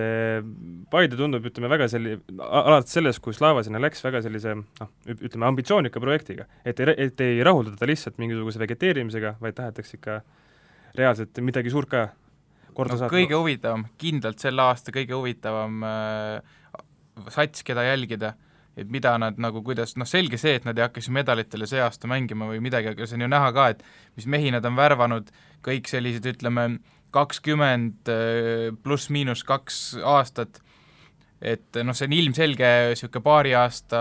[0.93, 5.49] Paide tundub, ütleme, väga selli-, alates sellest, kui Slava sinna läks, väga sellise noh, ütleme
[5.51, 6.47] ambitsioonika projektiga.
[6.63, 10.21] et ei, et ei rahuldata lihtsalt mingisuguse vegeteerimisega, vaid tahetakse ikka
[10.97, 12.09] reaalselt midagi suurt ka
[12.79, 13.15] korda no, saata.
[13.15, 16.53] kõige huvitavam, kindlalt selle aasta kõige huvitavam äh,
[17.35, 18.35] sats, keda jälgida,
[18.79, 21.83] et mida nad nagu, kuidas, noh selge see, et nad ei hakka siis medalitele see
[21.83, 23.83] aasta mängima või midagi, aga see on ju näha ka, et
[24.19, 25.33] mis mehi nad on värvanud,
[25.67, 26.69] kõik sellised, ütleme,
[27.15, 30.63] kakskümmend äh, pluss-miinus kaks aastat,
[31.43, 34.01] et noh, see on ilmselge niisugune paari aasta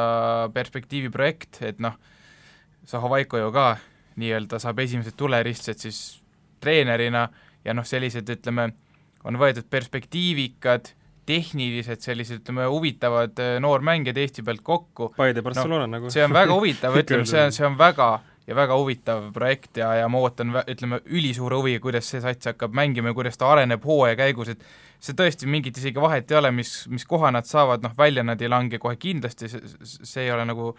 [0.54, 1.98] perspektiivi projekt, et noh,
[2.88, 3.74] Zaho Vaiko ju ka
[4.18, 6.00] nii-öelda saab esimesed tuleristsed siis
[6.60, 7.28] treenerina
[7.66, 8.70] ja noh, sellised ütleme,
[9.28, 10.94] on võetud perspektiivikad,
[11.28, 15.12] tehnilised sellised, ütleme, huvitavad äh, noormängijad Eesti pealt kokku.
[15.18, 16.12] Paide Barcelona no, nagu.
[16.14, 18.12] see on väga huvitav ütleme, see on, see on väga
[18.48, 22.76] ja väga huvitav projekt ja, ja ma ootan, ütleme, ülisuure huviga, kuidas see sats hakkab
[22.80, 24.64] mängima ja kuidas ta areneb hooaja käigus, et
[25.04, 28.40] see tõesti mingit isegi vahet ei ole, mis, mis koha nad saavad, noh, välja nad
[28.42, 30.72] ei lange kohe kindlasti, see, see ei ole nagu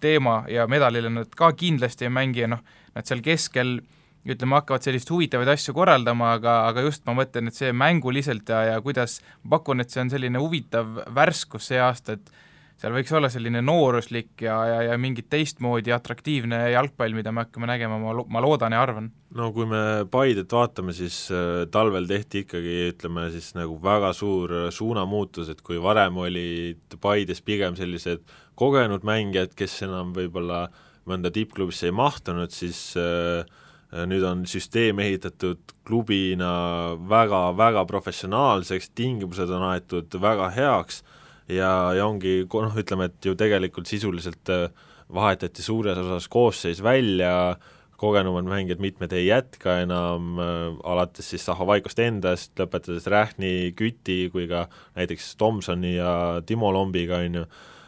[0.00, 2.62] teema ja medalile nad ka kindlasti ei mängi ja noh,
[2.94, 3.95] nad seal keskel äh,
[4.34, 8.64] ütleme, hakkavad selliseid huvitavaid asju korraldama, aga, aga just ma mõtlen, et see mänguliselt ja,
[8.72, 12.32] ja kuidas, ma pakun, et see on selline huvitav värskus see aasta, et
[12.76, 17.68] seal võiks olla selline nooruslik ja, ja, ja mingit teistmoodi atraktiivne jalgpall, mida me hakkame
[17.70, 19.08] nägema, ma, ma loodan ja arvan.
[19.36, 19.80] no kui me
[20.12, 25.80] Paidet vaatame, siis äh, talvel tehti ikkagi, ütleme siis nagu väga suur suunamuutus, et kui
[25.82, 30.66] varem olid Paides pigem sellised kogenud mängijad, kes enam võib-olla
[31.08, 33.46] mõnda tippklubisse ei mahtunud, siis äh,
[33.92, 41.04] nüüd on süsteem ehitatud klubina väga-väga professionaalseks, tingimused on aetud väga heaks
[41.48, 44.68] ja, ja ongi noh, ütleme, et ju tegelikult sisuliselt äh,
[45.12, 47.56] vahetati suures osas koosseis välja,
[47.96, 54.48] kogenumad mängijad mitmed ei jätka enam äh,, alates siis Zahhovaikost endast, lõpetades Rähni, Küti kui
[54.50, 54.66] ka
[54.98, 57.46] näiteks Tomsoni ja Timo Lombiga, on ju.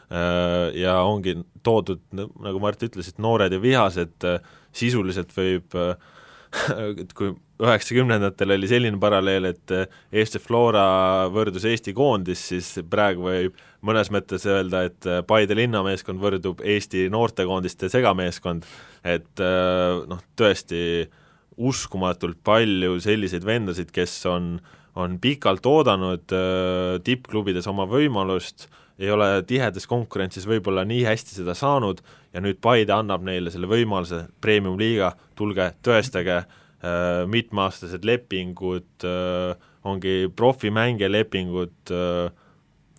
[0.09, 4.41] Äh,, ja ongi toodud, nagu Mart ütles, et noored ja vihased äh,
[4.77, 5.77] sisuliselt võib
[7.03, 9.73] et kui üheksakümnendatel oli selline paralleel, et
[10.15, 16.63] Eesti Flora võrdus Eesti koondis, siis praegu võib mõnes mõttes öelda, et Paide linnameeskond võrdub
[16.65, 18.67] Eesti noortekoondiste segameeskond,
[19.05, 20.81] et noh, tõesti
[21.59, 24.53] uskumatult palju selliseid vendasid, kes on,
[24.99, 26.37] on pikalt oodanud
[27.05, 32.03] tippklubides oma võimalust, ei ole tihedas konkurentsis võib-olla nii hästi seda saanud
[32.35, 40.17] ja nüüd Paide annab neile selle võimaluse, premium-liiga, tulge, tõestage äh,, mitmeaastased lepingud äh,, ongi
[40.37, 42.47] profimängija lepingud äh,,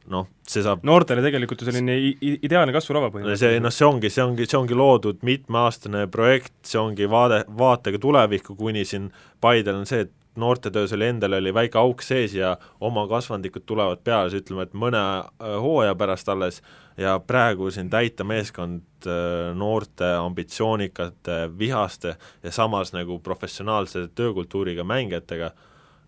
[0.10, 3.58] noh, see saab noortele tegelikult ju selline ideaalne kasvurava põhimõtteliselt.
[3.58, 8.02] see, noh, see ongi, see ongi, see ongi loodud mitmeaastane projekt, see ongi vaade, vaatega
[8.02, 9.12] tulevikku, kuni siin
[9.44, 14.04] Paidel on see, et noortetöös oli endal oli väike auk sees ja oma kasvandikud tulevad
[14.04, 16.62] peale, siis ütleme, et mõne äh, hooaja pärast alles
[16.98, 25.52] ja praegu siin täita meeskond äh, noorte ambitsioonikate, vihaste ja samas nagu professionaalse töökultuuriga mängijatega,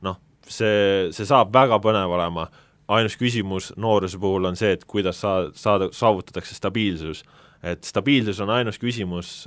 [0.01, 2.47] noh, see, see saab väga põnev olema,
[2.91, 7.23] ainus küsimus nooruse puhul on see, et kuidas saa-, saada, saavutatakse stabiilsus.
[7.63, 9.45] et stabiilsus on ainus küsimus,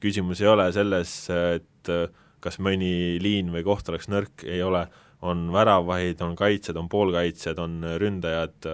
[0.00, 1.90] küsimus ei ole selles, et
[2.40, 4.86] kas mõni liin või koht oleks nõrk, ei ole,
[5.26, 8.68] on väravaid, on kaitsjad, on poolkaitsjad, on ründajad,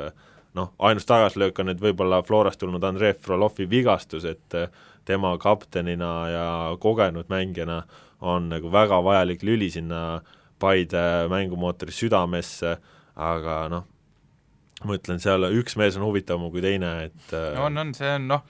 [0.59, 4.57] noh, ainus tagasilöök on nüüd võib-olla Florast tulnud Andrei Frolovi vigastus, et
[5.09, 6.47] tema kaptenina ja
[6.81, 7.83] kogenud mängijana
[8.23, 10.23] on nagu väga vajalik lüli sinna
[10.63, 12.77] Paide mängumootori südamesse,
[13.19, 13.87] aga noh,
[14.87, 18.45] ma ütlen, seal üks mees on huvitavam kui teine, et on, on, see on noh,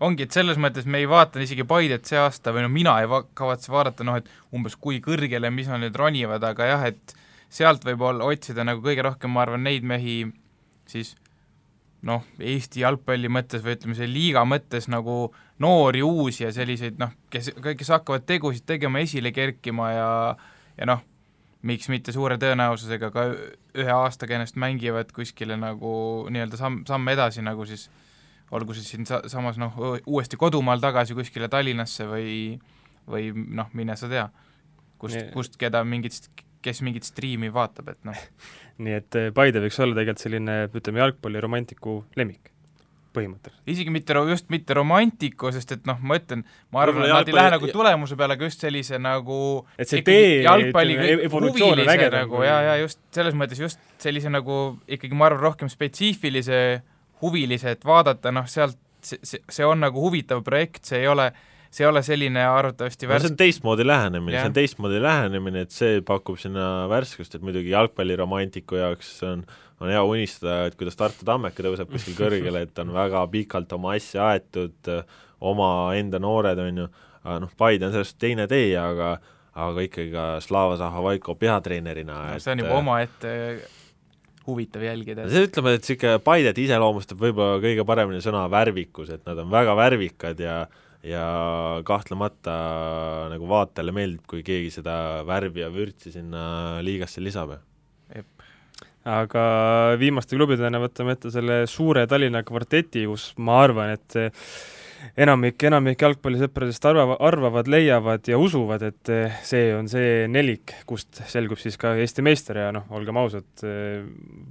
[0.00, 3.08] ongi, et selles mõttes me ei vaata isegi Paidet see aasta või no mina ei
[3.10, 7.16] va-, kavatse vaadata noh, et umbes kui kõrgele, mis nad nüüd ronivad, aga jah, et
[7.50, 10.20] sealt võib-olla otsida nagu kõige rohkem, ma arvan, neid mehi
[10.88, 11.14] siis
[12.06, 15.32] noh, Eesti jalgpalli mõttes või ütleme, selle liiga mõttes nagu
[15.62, 20.10] noori, uusi ja selliseid noh, kes, kes hakkavad tegusid tegema, esile kerkima ja
[20.78, 21.00] ja noh,
[21.66, 23.24] miks mitte suure tõenäosusega ka
[23.78, 25.90] ühe aastaga ennast mängivad kuskile nagu
[26.30, 27.88] nii-öelda samm, samm edasi nagu siis
[28.54, 29.74] olgu siis siin sa-, samas noh,
[30.06, 32.34] uuesti kodumaal tagasi kuskile Tallinnasse või
[33.08, 34.26] või noh, mine sa tea,
[35.00, 36.20] kust, kust keda mingit,
[36.64, 38.28] kes mingit striimi vaatab, et noh.
[38.84, 42.52] Nii et eh, Paide võiks olla tegelikult selline, ütleme, jalgpalliromantiku lemmik
[43.16, 43.64] põhimõtteliselt.
[43.72, 46.44] isegi mitte, just mitte romantiku, sest et noh, ma ütlen,
[46.74, 49.38] ma arvan, et nad ei lähe nagu tulemuse peale, aga just sellise nagu
[49.80, 55.18] et see tee, jalgpalli huvilise nagu ja, ja just selles mõttes just sellise nagu ikkagi
[55.18, 56.60] ma arvan, rohkem spetsiifilise
[57.22, 61.30] huvilised vaadata, noh sealt, see, see, see on nagu huvitav projekt, see ei ole
[61.68, 65.74] see ei ole selline arvatavasti no see on teistmoodi lähenemine, see on teistmoodi lähenemine, et
[65.74, 69.44] see pakub sinna värskust, et muidugi jalgpalliromantiku jaoks on
[69.80, 73.94] on hea unistada, et kuidas Tartu Tammeka tõuseb kuskil kõrgele, et on väga pikalt oma
[73.94, 74.90] asja aetud,
[75.38, 76.86] omaenda noored, on ju,
[77.44, 79.18] noh, Paide on sellest teine tee, aga
[79.58, 83.30] aga ikkagi ka Slava Zahhovaiko peatreenerina no, et see on juba omaette
[84.48, 85.28] huvitav jälgida.
[85.30, 89.76] see ütleme, et niisugune Paidet iseloomustab võib-olla kõige paremini sõna värvikus, et nad on väga
[89.78, 90.60] värvikad ja
[91.06, 91.24] ja
[91.86, 92.54] kahtlemata
[93.30, 97.54] nagu vaatajale meeldib, kui keegi seda värvi ja vürtsi sinna liigasse lisab
[99.08, 99.44] aga
[100.00, 104.18] viimaste klubidena võtame ette selle suure Tallinna kvarteti, kus ma arvan, et
[105.18, 109.12] enamik, enamik jalgpallisõpradest arvava, arvavad, leiavad ja usuvad, et
[109.46, 113.48] see on see nelik, kust selgub siis ka Eesti meister ja noh, olgem ausad,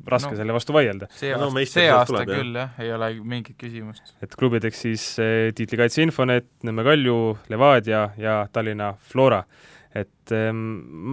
[0.07, 1.09] raske no, selle vastu vaielda.
[1.13, 4.13] see aasta no,, see aasta tuleb, küll jah, ei ole mingit küsimust.
[4.23, 7.17] et klubideks siis eh, tiitlikaitse Infonet, Nõmme Kalju,
[7.51, 9.43] Levadia ja Tallinna Flora.
[9.95, 10.61] et ehm,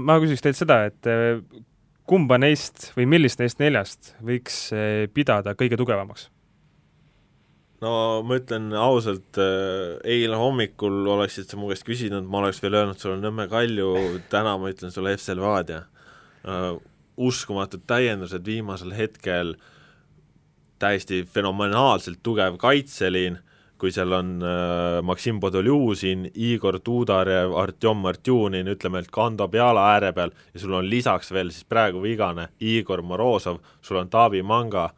[0.06, 1.40] ma küsiks teilt seda, et eh,
[2.08, 6.28] kumba neist või millist neist neljast võiks eh, pidada kõige tugevamaks?
[7.84, 12.80] No ma ütlen ausalt, eh, eile hommikul oleksid sa mu käest küsinud, ma oleks veel
[12.80, 13.92] öelnud sulle Nõmme Kalju,
[14.32, 15.84] täna ma ütlen sulle FC Levadia
[16.48, 16.80] uh,.
[17.14, 19.52] uskumatud täiendused viimasel hetkel,
[20.82, 23.38] täiesti fenomenaalselt tugev kaitseliin
[23.78, 30.12] kui seal on äh, Maksim Podoljuzin, Igor Tudarev, Artjom Martjunin, ütleme, et Kando Peala ääre
[30.16, 34.88] peal ja sul on lisaks veel siis praegu vigane Igor Morozov, sul on Taavi Manga,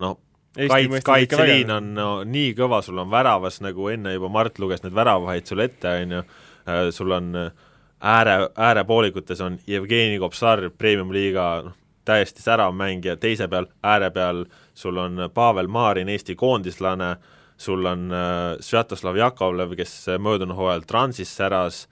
[0.00, 0.14] no
[0.56, 4.96] kaits-, kaitseliin on no, nii kõva, sul on väravas, nagu enne juba Mart luges need
[4.96, 6.24] väravavaid sulle ette, on ju,
[6.68, 7.52] äh, sul on äh,
[8.00, 14.44] ääre, äärepoolikutes on Jevgeni Kopsar, premium-liiga noh, täiesti särav mängija, teise peal, ääre peal
[14.74, 17.30] sul on Pavel Marin, Eesti koondislane äh,,
[17.62, 21.84] sul on äh, Svjatoslav Jakovlev, kes möödunud hooajal Transis säras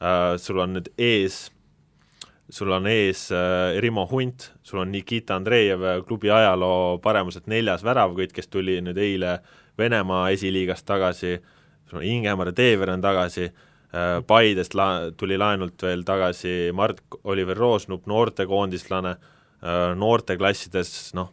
[0.00, 1.50] äh,, sul on nüüd ees,
[2.50, 8.34] sul on ees äh, Rimo Hunt, sul on Nikita Andreev, klubi ajaloo paremuselt neljas väravkütt,
[8.36, 9.38] kes tuli nüüd eile
[9.78, 11.38] Venemaa esiliigast tagasi,
[11.88, 13.50] sul on Ingemar Teever on tagasi.
[13.90, 19.16] Äh,, Paidest la-, tuli laenult veel tagasi Mart-Oliver Roosnup, noortekoondislane.
[19.60, 21.32] Äh,, noorteklassides noh,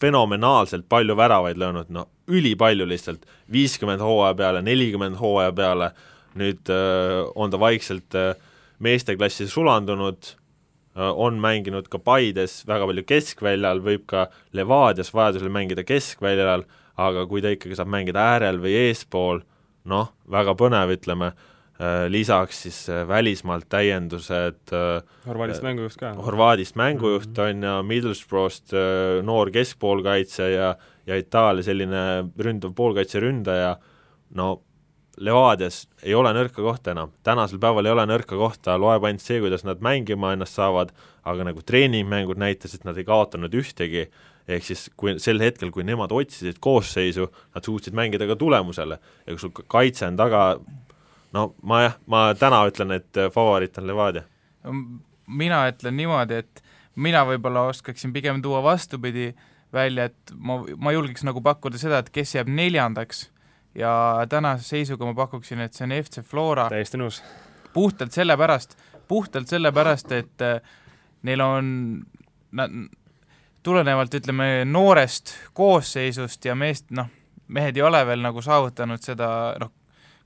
[0.00, 5.92] fenomenaalselt palju väravaid löönud, no ülipalju lihtsalt, viiskümmend hooaja peale, nelikümmend hooaja peale,
[6.38, 8.34] nüüd äh, on ta vaikselt äh,
[8.84, 15.84] meesteklassi sulandunud äh,, on mänginud ka Paides väga palju keskväljal, võib ka Levadias vajadusel mängida
[15.86, 16.66] keskväljal,
[16.98, 19.44] aga kui ta ikkagi saab mängida äärel või eespool,
[19.88, 21.32] noh, väga põnev, ütleme
[21.78, 24.72] Äh, lisaks siis äh, välismaalt täiendused
[25.28, 26.08] Horvaadist mängujuht ka.
[26.26, 27.50] Horvaadist mängujuht mm -hmm.
[27.50, 28.74] on ja Middlesbrough'st
[29.22, 30.74] noor keskpoolkaitse ja
[31.06, 33.76] ja Itaalia selline ründav poolkaitseründaja,
[34.34, 34.62] no
[35.18, 39.40] Levadias ei ole nõrka kohta enam, tänasel päeval ei ole nõrka kohta, loeb ainult see,
[39.42, 40.92] kuidas nad mängima ennast saavad,
[41.28, 44.06] aga nagu treeningmängud näitasid, nad ei kaotanud ühtegi,
[44.48, 49.00] ehk siis kui sel hetkel, kui nemad otsisid koosseisu, nad suutsid mängida ka tulemusele.
[49.26, 50.44] Ja kui sul kaitse on taga
[51.36, 54.24] no ma jah, ma täna ütlen, et äh, favoriit on Levadia.
[55.26, 56.62] mina ütlen niimoodi, et
[56.96, 59.34] mina võib-olla oskaksin pigem tuua vastupidi
[59.72, 63.28] välja, et ma, ma julgeks nagu pakkuda seda, et kes jääb neljandaks
[63.78, 66.68] ja tänase seisuga ma pakuksin, et see on FC Flora.
[66.72, 67.22] täiesti nõus.
[67.72, 68.76] puhtalt sellepärast,
[69.08, 70.60] puhtalt sellepärast, et äh,
[71.22, 71.68] neil on,
[72.52, 72.74] nad,
[73.62, 77.10] tulenevalt ütleme noorest koosseisust ja meest, noh,
[77.48, 79.72] mehed ei ole veel nagu saavutanud seda, noh,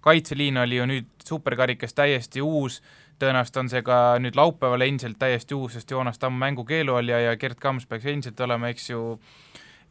[0.03, 2.81] kaitseliin oli ju nüüd superkarikas täiesti uus,
[3.23, 7.21] tõenäoliselt on see ka nüüd laupäeval endiselt täiesti uus, sest Joonas Tamm mängukeelu all ja,
[7.29, 9.03] ja Gerd Kams peaks endiselt olema, eks ju,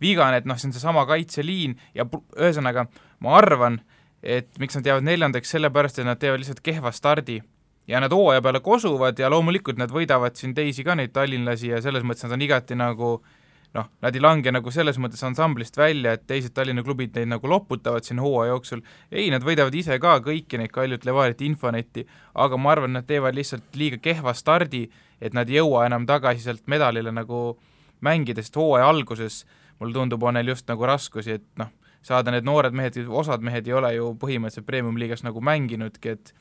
[0.01, 2.05] vigane, et noh, see on seesama kaitseliin ja
[2.37, 2.87] ühesõnaga,
[3.23, 3.81] ma arvan,
[4.21, 7.41] et miks nad jäävad neljandaks, sellepärast et nad teevad lihtsalt kehva stardi.
[7.89, 11.81] Ja nad hooaja peale kosuvad ja loomulikult nad võidavad siin teisi ka, neid tallinlasi ja
[11.81, 13.31] selles mõttes nad on igati nagu äh,
[13.73, 17.49] noh, nad ei lange nagu selles mõttes ansamblist välja, et teised Tallinna klubid neid nagu
[17.49, 22.59] loputavad siin hooaja jooksul, ei, nad võidavad ise ka kõiki neid Kaljut, Levarit, Infonetti, aga
[22.59, 24.85] ma arvan, nad teevad lihtsalt liiga kehva stardi,
[25.21, 27.55] et nad ei jõua enam tagasi sealt medalile nagu
[28.03, 29.43] mängida, sest hooaja alguses
[29.81, 31.71] mulle tundub, on neil just nagu raskusi, et noh,
[32.05, 36.33] saada need noored mehed, osad mehed ei ole ju põhimõtteliselt Premium-liigas nagu mänginudki, et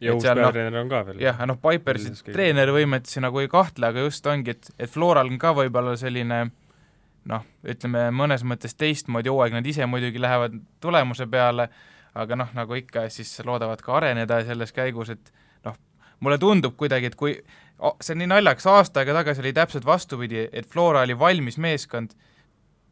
[0.00, 1.20] ja uus peatreener no, on ka veel.
[1.22, 5.52] jah, noh, Pipersi treenerivõimetusi nagu ei kahtle, aga just ongi, et, et Floral on ka
[5.56, 6.42] võib-olla selline
[7.30, 11.68] noh, ütleme mõnes mõttes teistmoodi hooaeg, nad ise muidugi lähevad tulemuse peale,
[12.16, 15.32] aga noh, nagu ikka, siis loodavad ka areneda selles käigus, et
[15.68, 15.76] noh,
[16.24, 17.36] mulle tundub kuidagi, et kui
[18.00, 22.16] see on nii naljakas, aasta aega tagasi oli täpselt vastupidi, et Flora oli valmis meeskond,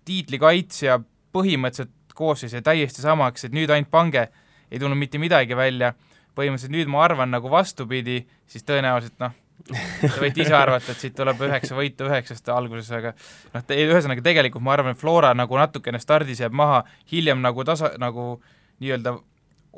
[0.08, 0.98] tiitlikaitsja,
[1.36, 4.28] põhimõtteliselt koosseis jäi täiesti samaks, et nüüd ainult pange,
[4.70, 5.92] ei tulnud mitte midagi välja,
[6.38, 9.36] põhimõtteliselt nüüd ma arvan nagu vastupidi, siis tõenäoliselt noh,
[9.68, 13.12] te võite ise arvata, et siit tuleb üheksa võitu üheksast alguses, aga
[13.54, 16.82] noh, te, ühesõnaga tegelikult ma arvan, et Flora nagu natukene stardis jääb maha,
[17.12, 18.38] hiljem nagu tasa, nagu
[18.82, 19.14] nii-öelda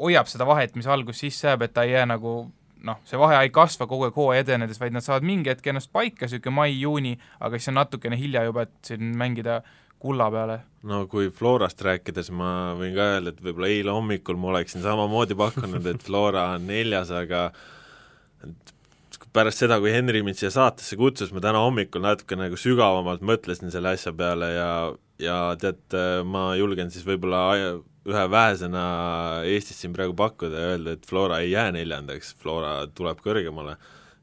[0.01, 2.35] hoiab seda vahet, mis algus sisse jääb, et ta ei jää nagu
[2.87, 5.91] noh, see vahe ei kasva kogu aeg hooaja edenedes, vaid nad saavad mingi hetk ennast
[5.93, 9.61] paika, niisugune mai-juuni, aga siis on natukene hilja juba, et siin mängida
[10.01, 10.61] kulla peale.
[10.89, 15.37] no kui Florast rääkides ma võin ka öelda, et võib-olla eile hommikul ma oleksin samamoodi
[15.39, 17.51] pakkunud, et Flora on neljas, aga
[19.35, 23.71] pärast seda, kui Henri mind siia saatesse kutsus, ma täna hommikul natuke nagu sügavamalt mõtlesin
[23.73, 24.73] selle asja peale ja,
[25.23, 25.83] ja tead,
[26.27, 27.45] ma julgen siis võib-olla
[28.09, 28.85] ühe vähesena
[29.47, 33.77] Eestis siin praegu pakkuda ja öelda, et Flora ei jää neljandaks, Flora tuleb kõrgemale.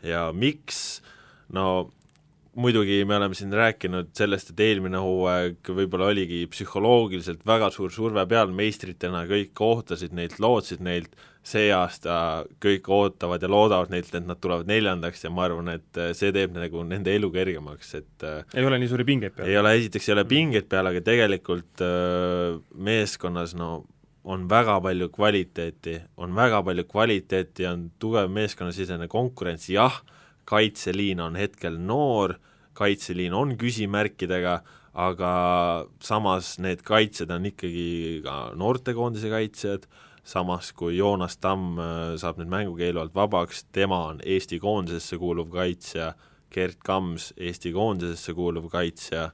[0.03, 1.03] ja miks,
[1.53, 1.91] no
[2.57, 8.23] muidugi me oleme siin rääkinud sellest, et eelmine hooaeg võib-olla oligi psühholoogiliselt väga suur surve
[8.29, 11.13] peal meistritena, kõik ootasid neilt, lootsid neilt,
[11.47, 16.01] see aasta kõik ootavad ja loodavad neilt, et nad tulevad neljandaks ja ma arvan, et
[16.17, 19.51] see teeb nagu nende elu kergemaks, et äh, ei ole nii suuri pingeid peal?
[19.51, 22.57] ei ole, esiteks ei ole pingeid peal, aga tegelikult äh,
[22.89, 23.85] meeskonnas no
[24.27, 30.01] on väga palju kvaliteeti, on väga palju kvaliteeti, on tugev meeskonnasisene konkurents, jah,
[30.47, 32.35] kaitseliin on hetkel noor,
[32.77, 34.59] kaitseliin on küsimärkidega,
[34.97, 35.31] aga
[36.03, 39.85] samas need kaitsjad on ikkagi ka noortekoondise kaitsjad,
[40.27, 45.51] samas kui Joonas Tamm äh, saab nüüd mängukeelu alt vabaks, tema on Eesti koondisesse kuuluv
[45.53, 46.13] kaitsja,
[46.53, 49.29] Gerd Kams Eesti koondisesse kuuluv kaitsja,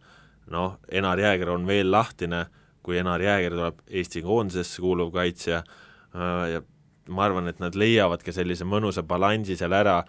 [0.53, 2.45] noh, Enar Jääger on veel lahtine,
[2.83, 6.61] kui Enar Jääger tuleb Eesti koondisesse kuuluv kaitsja äh, ja
[7.09, 10.01] ma arvan, et nad leiavad ka sellise mõnusa balansi seal ära,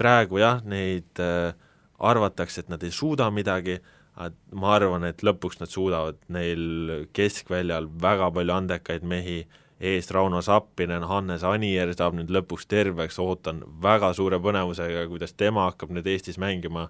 [0.00, 1.52] praegu jah, neid äh,
[2.00, 3.78] arvatakse, et nad ei suuda midagi,
[4.52, 9.44] ma arvan, et lõpuks nad suudavad, neil keskväljal väga palju andekaid mehi,
[9.80, 15.70] ees Rauno Sappinen, Hannes Anier saab nüüd lõpuks terveks, ootan väga suure põnevusega, kuidas tema
[15.70, 16.88] hakkab nüüd Eestis mängima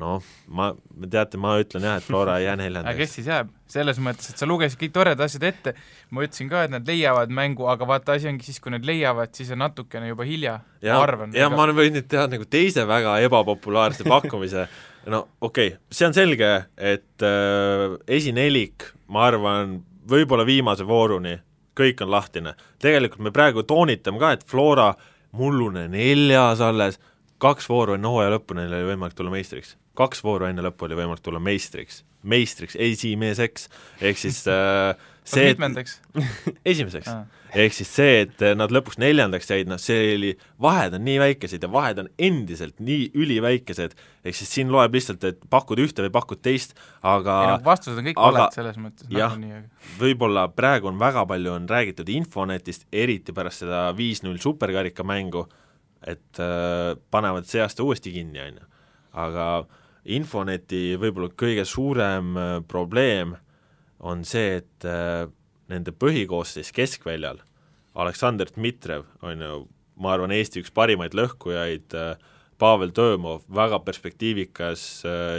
[0.00, 0.70] noh, ma,
[1.10, 2.94] teate, ma ütlen jah, et Flora ei jää neljandaks.
[2.94, 3.50] aga kes siis jääb?
[3.70, 5.74] selles mõttes, et sa lugesid kõik toredad asjad ette,
[6.10, 9.30] ma ütlesin ka, et nad leiavad mängu, aga vaata, asi ongi siis, kui nad leiavad,
[9.36, 11.36] siis on natukene juba hilja, ma arvan.
[11.36, 14.66] ja ma võin nüüd teha nagu teise väga ebapopulaarse pakkumise,
[15.12, 17.86] no okei okay,, see on selge, et äh,
[18.18, 19.78] esinelik, ma arvan,
[20.10, 21.36] võib-olla viimase vooruni,
[21.78, 22.56] kõik on lahtine.
[22.82, 24.90] tegelikult me praegu toonitame ka, et Flora
[25.36, 26.98] mullune neljas alles,
[27.40, 30.98] kaks vooru enne hooaja lõppu neil oli võimalik tulla meistriks kaks vooru enne lõppu oli
[30.98, 33.68] võimalik tulla meistriks, meistriks, esimeseks,
[34.04, 34.94] ehk siis äh,
[35.30, 35.98] see mitmendaks.
[36.70, 37.08] Esimeseks.
[37.10, 37.26] Ah..
[37.50, 40.30] ehk siis see, et nad lõpuks neljandaks jäid, noh see oli,
[40.62, 45.26] vahed on nii väikesed ja vahed on endiselt nii üliväikesed, ehk siis siin loeb lihtsalt,
[45.26, 49.10] et pakud ühte või pakud teist, aga ei noh, vastused on kõik valed selles mõttes
[49.14, 49.64] jah nagu,
[49.98, 55.48] võib-olla praegu on väga palju, on räägitud Infonetist, eriti pärast seda viis-null superkarika mängu,
[56.06, 58.70] et äh, panevad see aasta uuesti kinni, on ju.
[59.26, 63.34] aga äh, Infoneti võib-olla kõige suurem äh, probleem
[64.00, 65.26] on see, et äh,
[65.68, 67.42] nende põhikoosseis keskväljal,
[68.00, 69.56] Aleksandr Dmitrijev on ju,
[70.00, 74.82] ma arvan, Eesti üks parimaid lõhkujaid, äh, Pavel Tõõmov, väga perspektiivikas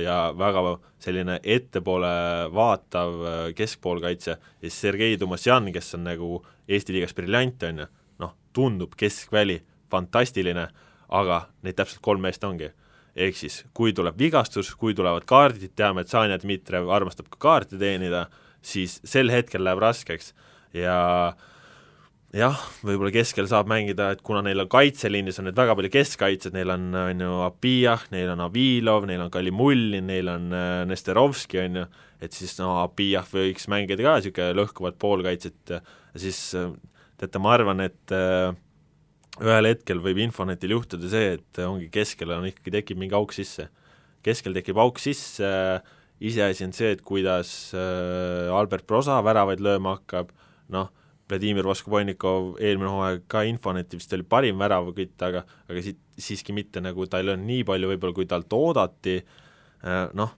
[0.02, 2.10] ja väga selline ettepoole
[2.50, 3.20] vaatav
[3.54, 7.88] keskpoolkaitse, ja siis Sergei Dumasjan, kes on nagu Eesti liigas briljant, on ju,
[8.26, 9.60] noh, tundub keskväli,
[9.94, 10.66] fantastiline,
[11.14, 12.72] aga neid täpselt kolm meest ongi
[13.16, 17.80] ehk siis kui tuleb vigastus, kui tulevad kaardid, teame, et Sanja Dmitrijev armastab ka kaarte
[17.82, 18.28] teenida,
[18.64, 20.32] siis sel hetkel läheb raskeks.
[20.78, 20.96] Ja
[22.36, 26.56] jah, võib-olla keskel saab mängida, et kuna neil on kaitseliinis on nüüd väga palju keskkaitsjad,
[26.56, 31.60] neil on, on ju Abijah, neil on Avilov, neil on Kalimullin, neil on äh, Nesterovski,
[31.66, 31.86] on ju,
[32.24, 35.76] et siis no Abijah võiks mängida ka niisugune lõhkuvat poolkaitset,
[36.16, 36.72] siis äh,
[37.20, 38.54] teate, ma arvan, et äh,
[39.40, 43.70] ühel hetkel võib Infonetil juhtuda see, et ongi keskel on ikkagi, tekib mingi auk sisse.
[44.22, 45.50] keskel tekib auk sisse,
[46.22, 50.34] iseasi on see, et kuidas äh, Albert Prosa väravaid lööma hakkab,
[50.70, 50.92] noh,
[51.32, 56.84] Vladimir Voskobonnikov eelmine hooaeg ka Infoneti vist oli parim väravakütt, aga aga siit siiski mitte
[56.84, 59.22] nagu ta ei löönud nii palju võib-olla, kui talt oodati,
[59.88, 60.36] äh, noh,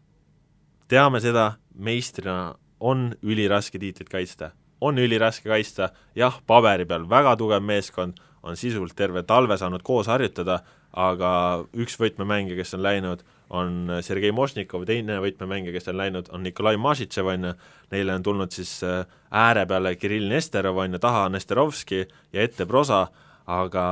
[0.88, 4.52] teame seda, meistrina on üliraske tiitlit kaitsta,
[4.84, 10.10] on üliraske kaitsta, jah, paberi peal väga tugev meeskond, on sisuliselt terve talve saanud koos
[10.12, 10.60] harjutada,
[10.94, 11.32] aga
[11.80, 13.24] üks võtmemängija, kes on läinud,
[13.54, 17.54] on Sergei Mošnikov, teine võtmemängija, kes on läinud, on Nikolai Mašitšev, on ju,
[17.94, 22.68] neile on tulnud siis äh, ääre peale Kirill Nesterov, on ju, taha Nesterovski ja ette
[22.70, 23.06] Prosa,
[23.50, 23.86] aga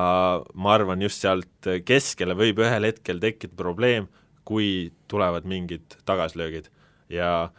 [0.54, 4.08] ma arvan, just sealt keskele võib ühel hetkel tekkida probleem,
[4.47, 6.72] kui tulevad mingid tagasilöögid.
[7.12, 7.52] Ja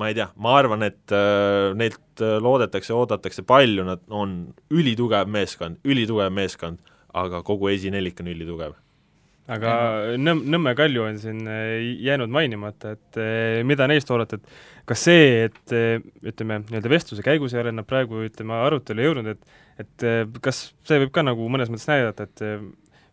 [0.00, 4.38] ma ei tea, ma arvan, et äh, neilt äh, loodetakse, oodatakse palju, nad on
[4.72, 6.80] ülitugev meeskond, ülitugev meeskond,
[7.16, 8.76] aga kogu esinelik on ülitugev.
[9.50, 9.70] Aga
[10.20, 15.06] Nõmm, Nõmme Kalju on siin äh, jäänud mainimata, et äh, mida neist oodata, et kas
[15.06, 15.74] see, et
[16.26, 20.04] ütleme, nii-öelda vestluse käigus ei ole nad praegu, ütleme, arutelu jõudnud, et et
[20.44, 22.42] kas see võib ka nagu mõnes mõttes näidata, et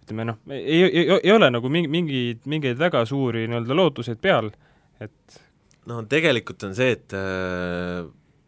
[0.03, 4.49] ütleme noh, ei, ei, ei ole nagu mingi, mingeid, mingeid väga suuri nii-öelda lootuseid peal,
[4.99, 5.37] et
[5.87, 8.05] no tegelikult on see, et äh,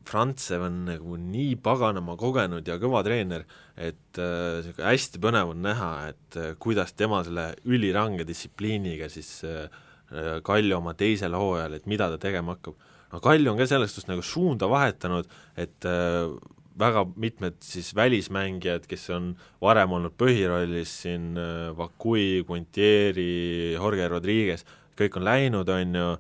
[0.10, 3.46] Frantsev on nagu nii paganama kogenud ja kõva treener,
[3.78, 9.44] et niisugune äh, hästi põnev on näha, et äh, kuidas tema selle ülirange distsipliiniga siis
[9.48, 9.68] äh,
[10.12, 12.80] äh, Kalju oma teisel hooajal, et mida ta tegema hakkab.
[13.14, 16.34] no Kalju on ka selles suhtes nagu suunda vahetanud, et äh,
[16.80, 24.66] väga mitmed siis välismängijad, kes on varem olnud põhirollis siin äh,, Vakui, Guintieri, Jorge Rodriguez,
[25.00, 26.12] kõik on läinud, on ju,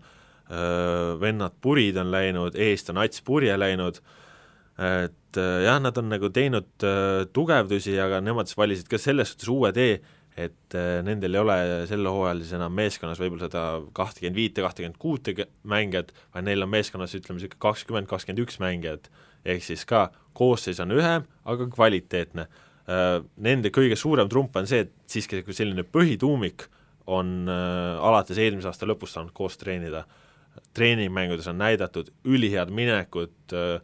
[0.49, 3.99] vennad Purid on läinud, eest on Ats Purje läinud,
[4.79, 6.87] et jah, nad on nagu teinud
[7.35, 9.99] tugevdusi, aga nemad siis valisid ka selles suhtes uue tee,
[10.39, 11.57] et nendel ei ole
[11.89, 13.63] sel hooajal siis enam meeskonnas võib-olla seda
[13.97, 15.35] kahtekümmend viite, kahtekümmend kuute
[15.67, 19.09] mängijat, vaid neil on meeskonnas ütleme, niisugune kakskümmend, kakskümmend üks mängijat,
[19.43, 22.47] ehk siis ka koosseis on ühem, aga kvaliteetne.
[23.37, 26.69] Nende kõige suurem trump on see, et siiski selline põhituumik
[27.09, 30.05] on alates eelmise aasta lõpust saanud koos treenida
[30.73, 33.79] treeningmängudes on näidatud ülihead minekut, äh,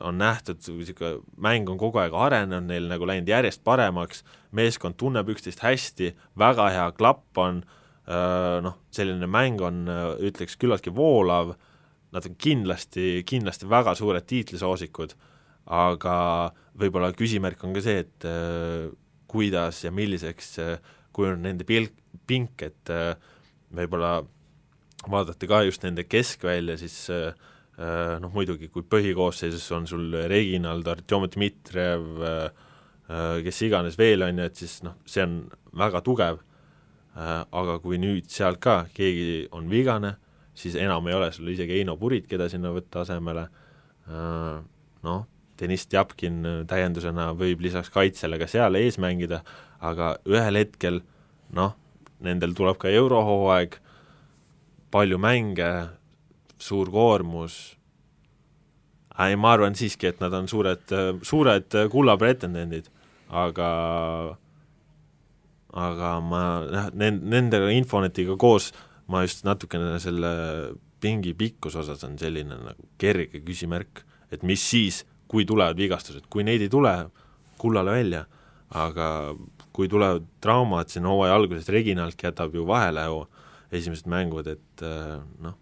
[0.00, 4.22] on nähtud, niisugune mäng on kogu aeg arenenud, neil nagu läinud järjest paremaks,
[4.56, 7.60] meeskond tunneb üksteist hästi, väga hea klapp on,
[8.08, 11.54] äh, noh, selline mäng on, äh, ütleks, küllaltki voolav,
[12.10, 15.14] nad on kindlasti, kindlasti väga suured tiitlisoosikud,
[15.70, 16.16] aga
[16.80, 18.24] võib-olla küsimärk on ka see, et
[19.30, 20.56] kuidas ja milliseks
[21.14, 21.94] kujuneb nende pilk,
[22.26, 22.90] pink, et
[23.70, 24.24] võib-olla
[25.08, 27.32] vaadati ka just nende keskvälja, siis äh,
[27.78, 32.48] äh, noh, muidugi kui põhikoosseisus on sul Reginald, Artjom Dmitrijev, äh,
[33.44, 35.42] kes iganes veel, on ju, et siis noh, see on
[35.78, 36.44] väga tugev,
[37.10, 40.12] aga kui nüüd sealt ka keegi on vigane,
[40.54, 43.48] siis enam ei ole sul isegi Heino Purit, keda sinna võtta asemele,
[45.02, 45.24] noh,
[45.58, 46.38] Deniss Tjapkin
[46.70, 49.42] täiendusena võib lisaks kaitsele ka seal ees mängida,
[49.82, 51.02] aga ühel hetkel
[51.50, 51.74] noh,
[52.22, 53.80] nendel tuleb ka eurohooaeg,
[54.90, 55.70] palju mänge,
[56.60, 57.58] suur koormus,
[59.20, 60.92] ei, ma arvan siiski, et nad on suured,
[61.26, 62.88] suured kulla pretendendid,
[63.30, 63.70] aga
[65.70, 66.44] aga ma
[66.98, 68.72] nend-, nende Infonetiga koos
[69.10, 70.30] ma just natukene selle
[71.00, 76.44] pingi pikkuse osas on selline nagu kerge küsimärk, et mis siis, kui tulevad vigastused, kui
[76.46, 76.92] neid ei tule,
[77.60, 78.24] kullale välja,
[78.76, 79.06] aga
[79.74, 83.22] kui tulevad traumad siin hooaja alguses, Reginaldki jätab ju vahele ju
[83.72, 85.56] esimesed mängud, et äh, noh,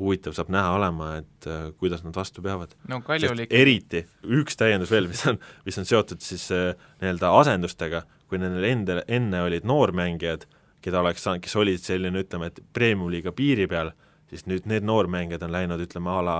[0.00, 2.74] huvitav saab näha olema, et äh, kuidas nad vastu peavad.
[2.88, 6.72] no Kalju oli eriti, üks täiendus veel, mis on, mis on seotud siis äh,
[7.02, 10.46] nii-öelda asendustega, kui nendel endal, enne olid noormängijad,
[10.82, 13.92] keda oleks saanud, kes olid selline, ütleme, et premium-liiga piiri peal,
[14.32, 16.38] siis nüüd need noormängijad on läinud, ütleme, a la,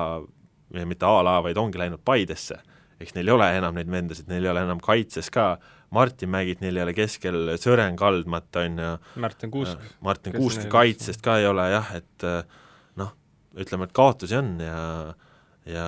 [0.89, 2.63] mitte a la, vaid ongi läinud Paidesse.
[3.03, 5.57] eks neil ei ole enam neid vendasid, neil ei ole enam kaitses ka
[5.93, 9.81] Martin Mägit, neil ei ole keskel Sõren Kaldmat, on ju, Martin Kuusk.
[9.81, 12.41] Äh, Martin Kuusk kaitsest ka ei ole jah, et äh,
[13.01, 13.13] noh,
[13.61, 14.79] ütleme, et kaotusi on ja
[15.69, 15.87] ja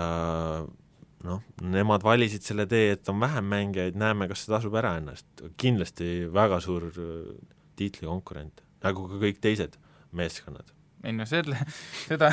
[1.24, 5.26] noh, nemad valisid selle tee, et on vähem mängijaid, näeme, kas see tasub ära ennast.
[5.60, 7.34] kindlasti väga suur äh,
[7.80, 9.80] tiitlikonkurent, nagu ka kõik teised
[10.14, 10.74] meeskonnad
[11.04, 11.58] ei no selle,
[12.06, 12.30] seda,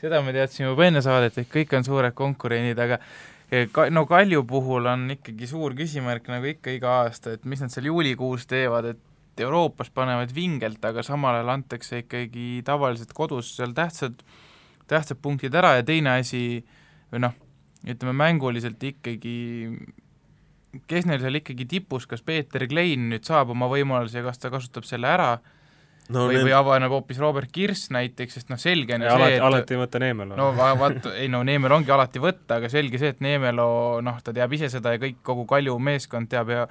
[0.00, 2.98] seda me teadsime juba enne saadet, et kõik on suured konkurendid, aga
[3.90, 7.90] no Kalju puhul on ikkagi suur küsimärk, nagu ikka iga aasta, et mis nad seal
[7.90, 14.22] juulikuus teevad, et Euroopas panevad vingelt, aga samal ajal antakse ikkagi tavaliselt kodus seal tähtsad,
[14.90, 16.62] tähtsad punktid ära ja teine asi,
[17.12, 17.34] või noh,
[17.84, 19.34] ütleme mänguliselt ikkagi,
[20.90, 24.52] kes neil seal ikkagi tipus, kas Peeter Klein nüüd saab oma võimaluse ja kas ta
[24.54, 25.34] kasutab selle ära,
[26.08, 29.30] no, või need..., või avaneb hoopis Robert Kirss näiteks, sest noh, selge on ju see,
[29.36, 30.36] et alati ei võta Neemelo.
[30.38, 33.68] no vaat, ei no Neemelo ongi alati võtta, aga selge see, et Neemelo
[34.04, 36.68] noh, ta teab ise seda ja kõik, kogu Kalju meeskond teab ja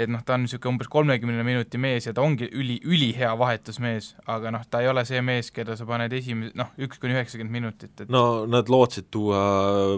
[0.00, 4.14] et noh, ta on niisugune umbes kolmekümne minuti mees ja ta ongi üli, ülihea vahetusmees,
[4.30, 7.56] aga noh, ta ei ole see mees, keda sa paned esimese, noh, üks kuni üheksakümmend
[7.58, 9.42] minutit, et no nad lootsid tuua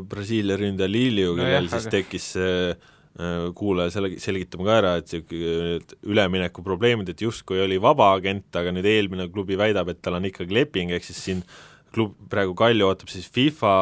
[0.08, 1.94] Brasiilia ründaja Liliu, kellel no, siis aga...
[1.98, 2.56] tekkis see
[3.58, 8.88] kuulaja selg-, selgitame ka ära, et niisugune ülemineku probleemid, et justkui oli vabaagent, aga nüüd
[8.88, 11.44] eelmine klubi väidab, et tal on ikkagi leping, ehk siis siin
[11.92, 13.72] klub, praegu Kalju ootab siis FIFA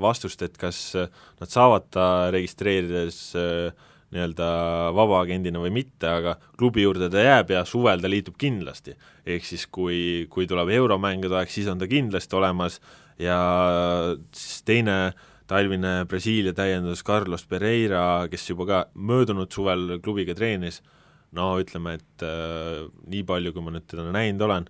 [0.00, 4.48] vastust, et kas nad saavad ta registreerides äh, nii-öelda
[4.96, 8.96] vabaagendina või mitte, aga klubi juurde ta jääb ja suvel ta liitub kindlasti.
[9.26, 12.80] ehk siis kui, kui tuleb euromängude aeg, siis on ta kindlasti olemas,
[13.20, 13.38] ja
[14.32, 15.12] siis teine
[15.50, 20.80] talvine Brasiilia täiendus Carlos Pereira, kes juba ka möödunud suvel klubiga treenis,
[21.36, 24.68] no ütleme, et äh, nii palju, kui ma nüüd teda näinud olen,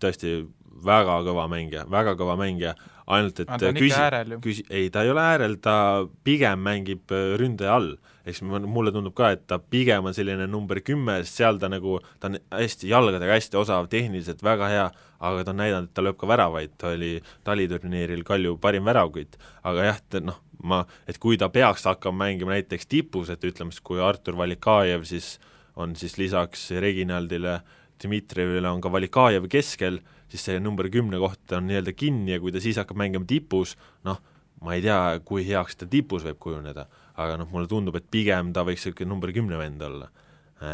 [0.00, 0.36] tõesti
[0.84, 2.74] väga kõva mängija, väga kõva mängija,
[3.06, 4.40] ainult et aga ta on küsi-, ikka äärel ju.
[4.46, 5.76] küsi-, ei, ta ei ole äärel, ta
[6.24, 7.94] pigem mängib äh, ründaja all.
[8.24, 11.98] eks mulle tundub ka, et ta pigem on selline number kümme, sest seal ta nagu,
[12.20, 14.86] ta on hästi jalgadega hästi osav, tehniliselt väga hea,
[15.20, 19.36] aga ta on näidanud, et ta lööb ka väravaid, ta oli taliturniiril Kalju parim väravkütt.
[19.68, 23.76] aga jah, et noh, ma, et kui ta peaks hakkama mängima näiteks tipus, et ütleme
[23.76, 25.36] siis, kui Artur Valikajev siis
[25.76, 27.58] on siis lisaks Reginaldile
[28.02, 30.00] Dmitrijevile on ka Valikajev keskel,
[30.34, 33.76] siis see number kümne koht on nii-öelda kinni ja kui ta siis hakkab mängima tipus,
[34.06, 34.18] noh,
[34.64, 36.88] ma ei tea, kui heaks ta tipus võib kujuneda,
[37.22, 40.10] aga noh, mulle tundub, et pigem ta võiks niisugune number kümne vend olla.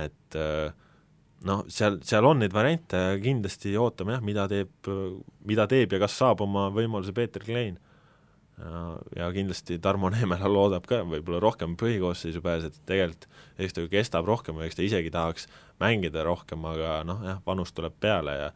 [0.01, 0.37] et
[1.49, 4.91] noh, seal, seal on neid variante kindlasti ootame jah, mida teeb,
[5.49, 7.79] mida teeb ja kas saab oma võimaluse Peeter Klein.
[9.17, 13.25] ja, kindlasti Tarmo Neemela loodab ka võib-olla rohkem põhikoosseisu pääseda, tegelikult
[13.61, 15.49] eks ta ju kestab rohkem eks ta isegi tahaks
[15.81, 18.51] mängida rohkem, aga noh, jah, vanus tuleb peale ja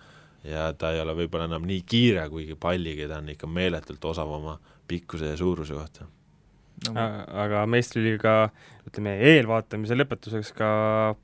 [0.45, 4.31] ja ta ei ole võib-olla enam nii kiire, kuigi palliga ta on ikka meeletult osav
[4.41, 6.11] oma pikkuse ja suuruse kohta
[6.93, 8.35] aga meistriliiga
[8.89, 10.69] ütleme, eelvaatamise lõpetuseks ka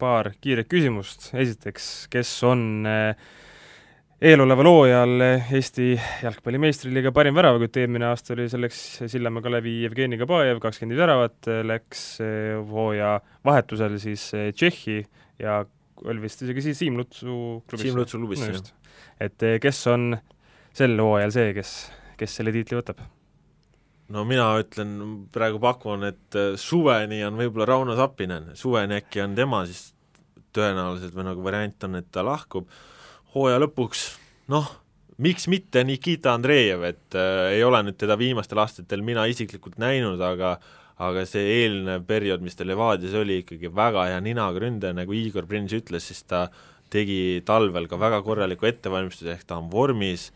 [0.01, 3.27] paar kiiret küsimust, esiteks, kes on eh,
[4.31, 5.93] eeloleval hooajal Eesti
[6.25, 12.07] jalgpalli meistriliiga parim väravakütt, eelmine aasta oli selleks Sillamäe Kalevi Jevgeni Kabajev, kakskümmend väravat, läks
[12.25, 15.03] eh, hooaja vahetusel siis eh, Tšehhi
[15.43, 15.61] ja
[16.09, 17.35] oli vist isegi siis Siim Lutsu
[17.69, 17.85] klubis.
[17.85, 18.63] Siim Lutsu klubis, jah.
[19.21, 20.13] Et kes on
[20.77, 21.73] sel hooajal see, kes,
[22.21, 23.03] kes selle tiitli võtab?
[24.11, 24.95] no mina ütlen,
[25.33, 29.93] praegu pakun, et äh, suveni on võib-olla Rauno Tappinen, suveni äkki on tema siis
[30.57, 32.67] tõenäoliselt või nagu variant on, et ta lahkub,
[33.37, 34.07] hooaja lõpuks
[34.51, 34.67] noh,
[35.23, 40.21] miks mitte Nikita Andreev, et äh, ei ole nüüd teda viimastel aastatel mina isiklikult näinud,
[40.21, 40.57] aga
[41.01, 45.47] aga see eelnev periood, mis tal Levadias oli, ikkagi väga hea ninaga ründaja, nagu Igor
[45.49, 46.43] Prins ütles, siis ta
[46.93, 50.31] tegi talvel ka väga korraliku ettevalmistuse, ehk ta on vormis,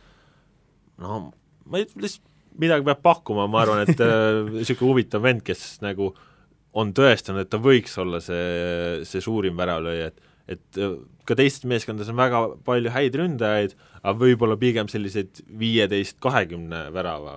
[1.02, 1.26] no
[1.64, 2.30] ma ei, lihtsalt
[2.60, 6.12] midagi peab pakkuma, ma arvan, et niisugune äh, huvitav vend, kes nagu
[6.74, 11.64] on tõestanud, et ta võiks olla see, see suurim väravlööja, et et äh, ka teistes
[11.68, 17.36] meeskondades on väga palju häid ründajaid, aga võib-olla pigem selliseid viieteist, kahekümne värava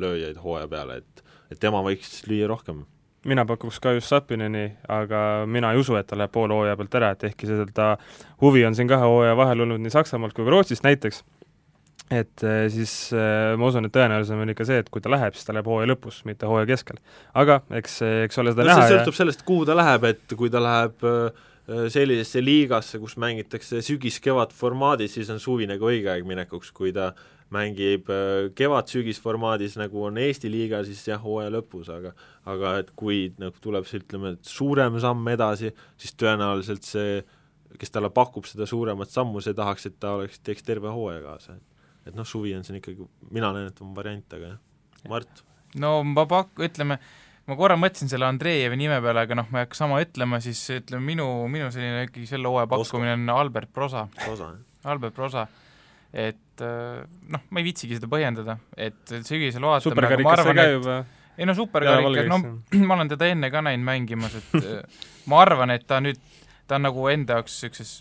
[0.00, 2.82] lööjaid hooaja peale, et et tema võiks lüüa rohkem
[3.26, 6.94] mina pakuks ka just Sapineni, aga mina ei usu, et ta läheb poole hooaja pealt
[7.00, 7.90] ära, et ehkki seda
[8.42, 11.24] huvi on siin kahe hooaja vahel olnud nii Saksamaalt kui ka Rootsist näiteks,
[12.14, 15.36] et äh, siis äh, ma usun, et tõenäolisem on ikka see, et kui ta läheb,
[15.36, 17.02] siis ta läheb hooaja lõpus, mitte hooaja keskel.
[17.34, 20.52] aga eks, eks ole seda no, näha see sõltub sellest, kuhu ta läheb, et kui
[20.52, 26.24] ta läheb äh, sellisesse liigasse, kus mängitakse sügis-kevad formaadis, siis on suvine ka õige aeg
[26.28, 27.10] minekuks, kui ta
[27.54, 28.10] mängib
[28.56, 32.12] kevad-sügis formaadis, nagu on Eesti liiga, siis jah, hooaja lõpus, aga
[32.48, 37.20] aga et kui nagu tuleb see, ütleme, et suurem samm edasi, siis tõenäoliselt see,
[37.80, 41.58] kes talle pakub seda suuremat sammu, see tahaks, et ta oleks, teeks terve hooaja kaasa,
[42.08, 44.60] et noh, suvi on siin ikkagi, mina näen, et on variant, aga jah,
[45.08, 45.44] Mart?
[45.78, 46.98] no ma pak-, ütleme,
[47.48, 50.60] ma korra mõtlesin selle Andreejevi nime peale, aga noh, ma ei hakka sama ütlema, siis
[50.74, 54.08] ütleme, minu, minu selline ikkagi selle hooaja pakkumine on Albert Prosa.
[54.88, 55.46] Albert Prosa.
[56.12, 60.98] et äh, noh, ma ei viitsigi seda põhjendada, et sügisel vaatame superkarikas see käib või?
[61.38, 62.38] ei no superkarikas, no
[62.88, 65.00] ma olen teda enne ka näinud mängimas, et äh,
[65.30, 66.20] ma arvan, et ta nüüd,
[66.66, 67.96] ta on nagu enda jaoks niisuguses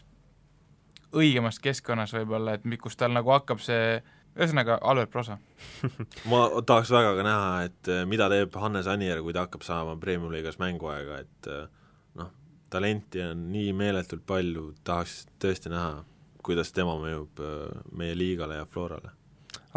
[1.18, 4.00] õigemas keskkonnas võib-olla, et kus tal nagu hakkab see
[4.38, 5.38] ühesõnaga, Albert Prosa.
[6.30, 9.96] Ma tahaks väga ka näha, et eh, mida teeb Hannes Anier, kui ta hakkab saama
[10.02, 11.50] Premium-liigas mänguaega, et
[12.20, 12.30] noh,
[12.74, 16.04] talenti on nii meeletult palju, tahaks tõesti näha,
[16.48, 19.14] kuidas tema mõjub eh, meie liigale ja Florale.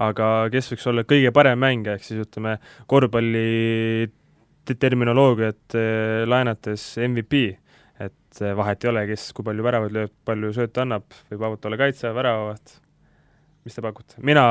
[0.00, 2.58] aga kes võiks olla kõige parem mängija, ehk siis ütleme,
[2.90, 4.08] korvpalli
[4.70, 5.74] terminoloogiat
[6.30, 7.40] laenates MVP
[8.00, 11.78] et vahet ei ole, kes kui palju väravaid lööb, palju sööta annab, võib vabalt olla
[11.80, 12.76] kaitse, väravat,
[13.66, 14.20] mis te pakute?
[14.24, 14.44] mina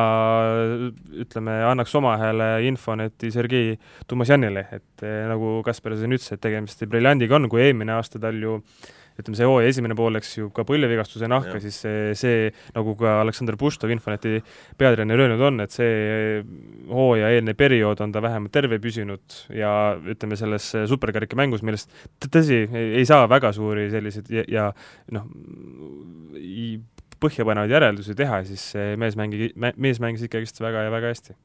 [1.23, 7.39] ütleme, annaks oma hääle Infoneti Sergei Tumasjanile, et nagu Kaspar siin ütles, et tegemist briljandiga
[7.39, 10.63] on, kui eelmine aasta tal ju äh, ütleme, see hooaja esimene pool läks ju ka
[10.67, 14.39] põlvevigastuse nahka, siis see, see, nagu ka Aleksandr Puštov Infoneti
[14.79, 16.39] peatreener öelnud on, et see
[16.89, 21.91] hooaja eelne periood on ta vähemalt terve püsinud ja ütleme, selles superkarika mängus, millest
[22.29, 24.69] tõsi, ei saa väga suuri selliseid ja, ja
[25.15, 25.27] noh,
[27.19, 31.35] põhjapanevaid järeldusi teha, siis see mees mängi-, mees mängis ikkagist väga ja väga hästi.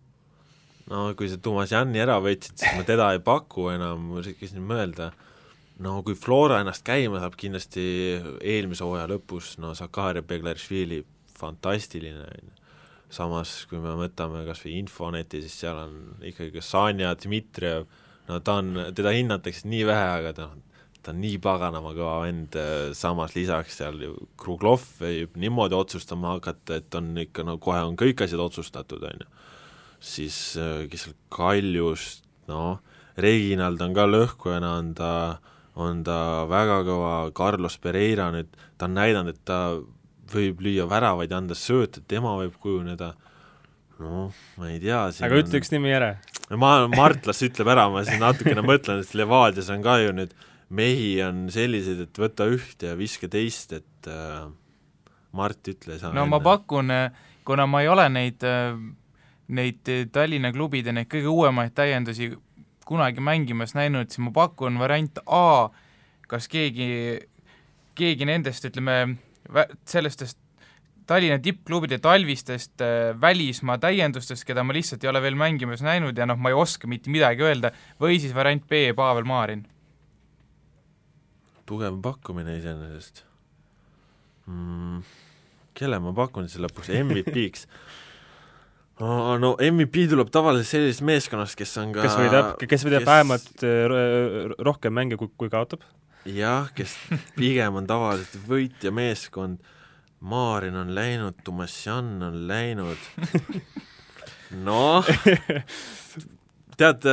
[0.91, 4.65] No kui sa Toomas Janni ära võtsid, siis ma teda ei paku enam, ma üritasin
[4.69, 5.11] mõelda
[5.83, 7.85] no kui Flora ennast käima saab, kindlasti
[8.41, 11.03] eelmise hooaja lõpus, no Zakaria Beglarishvili
[11.39, 12.53] fantastiline, on ju.
[13.15, 15.97] samas kui me võtame kas või Infoneti, siis seal on
[16.27, 17.89] ikkagi Sanja Dmitrijev,
[18.29, 20.63] no ta on, teda hinnatakse nii vähe, aga ta on
[21.05, 22.57] ta on nii paganama kõva vend,
[22.97, 27.99] samas lisaks seal ju Kruglov võib niimoodi otsustama hakata, et on ikka no kohe on
[28.01, 29.29] kõik asjad otsustatud, on ju.
[30.01, 30.39] siis
[30.91, 32.81] kes seal Kaljust, noh,
[33.21, 35.11] Reginald on ka lõhkujana, on ta,
[35.75, 39.59] on ta väga kõva, Carlos Pereira nüüd, ta on näidanud, et ta
[40.35, 43.13] võib lüüa väravaid, anda sööte, tema võib kujuneda
[44.03, 46.15] noh, ma ei tea aga ütle üks nimi ära.
[46.51, 50.35] ma, Mart las ütleb ära, ma siin natukene mõtlen, et Levadias on ka ju nüüd
[50.75, 54.47] mehi on selliseid, et võta ühte ja viska teist, et äh,
[55.35, 56.31] Mart, ütle sa no enne.
[56.31, 58.75] ma pakun, äh, kuna ma ei ole neid, äh,
[59.55, 62.33] neid Tallinna klubide neid kõige uuemaid täiendusi
[62.89, 65.69] kunagi mängimas näinud, siis ma pakun variant A,
[66.29, 66.89] kas keegi,
[67.99, 69.19] keegi nendest, ütleme,
[69.89, 70.41] sellistest
[71.05, 76.25] Tallinna tippklubide talvistest äh, välismaa täiendustest, keda ma lihtsalt ei ole veel mängimas näinud ja
[76.25, 79.67] noh, ma ei oska mitte midagi öelda, või siis variant B, Pavel Maarin
[81.69, 83.23] tugev pakkumine iseenesest
[84.47, 85.05] mm,.
[85.77, 87.67] kelle ma pakun siis lõpuks MVP-ks?
[89.01, 93.11] No MVP tuleb tavaliselt sellisest meeskonnast, kes on ka kes võidab, kes võidab kes...
[93.11, 95.83] vähemalt äh, rohkem mänge, kui, kui kaotab?
[96.25, 96.97] jah, kes
[97.41, 99.63] pigem on tavaliselt võitja meeskond,
[100.25, 103.03] Maarin on läinud, Tumasjan on läinud.
[104.65, 105.05] Noh,
[106.79, 107.05] tead,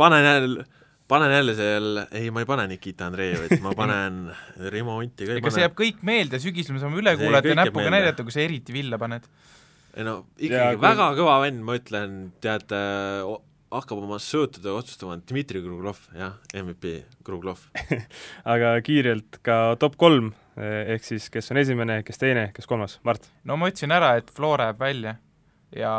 [0.00, 0.64] panen jälle
[1.08, 4.24] panen jälle seal, ei, ma ei pane Nikita Andreevit, ma panen
[4.74, 7.92] Rimo Unti ka ega see jääb kõik meelde, sügisel me saame üle kuulata ja näpuga
[7.94, 9.28] näidata, kui sa eriti villa paned.
[9.96, 11.20] Ei no ikkagi ja, väga kui...
[11.22, 12.72] kõva vend, ma ütlen, tead,
[13.72, 17.64] hakkab oma söötude otsustama Dmitri Kruglov, jah, MVP Kruglov
[18.54, 23.30] aga kiirelt ka top kolm, ehk siis kes on esimene, kes teine, kes kolmas, Mart?
[23.48, 25.16] no ma ütlesin ära, et Flora jääb välja
[25.76, 25.92] ja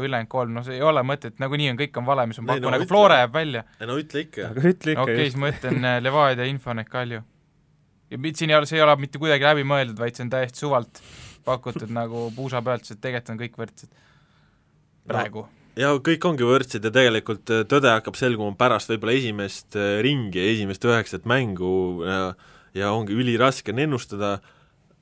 [0.00, 2.66] ülejäänud kolm, no see ei ole mõtet, nagunii on, kõik on vale, mis ma pakun,
[2.66, 3.62] no, aga Flora jääb välja.
[3.84, 4.48] no ütle ikka.
[4.50, 7.22] aga ütle ikka okei okay,, siis ma ütlen äh, Levadia, Infonet, Kalju.
[8.10, 11.00] ja siin ei ole, see ei ole mitte kuidagi läbimõeldud, vaid see on täiesti suvalt
[11.44, 14.00] pakutud nagu puusa pealt, sest tegelikult on kõik võrdsed.
[15.08, 19.78] praegu no ja kõik ongi võrdsed ja tegelikult äh, tõde hakkab selguma pärast võib-olla esimest
[19.78, 22.18] äh, ringi, esimest üheksat mängu ja,
[22.76, 24.36] ja ongi üliraske on ennustada,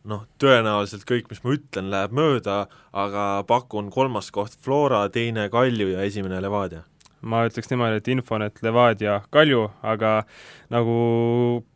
[0.09, 5.93] noh, tõenäoliselt kõik, mis ma ütlen, läheb mööda, aga pakun kolmas koht Flora, teine Kalju
[5.93, 6.87] ja esimene Levadia.
[7.23, 10.23] ma ütleks niimoodi, et Infonet, Levadia, Kalju, aga
[10.73, 10.97] nagu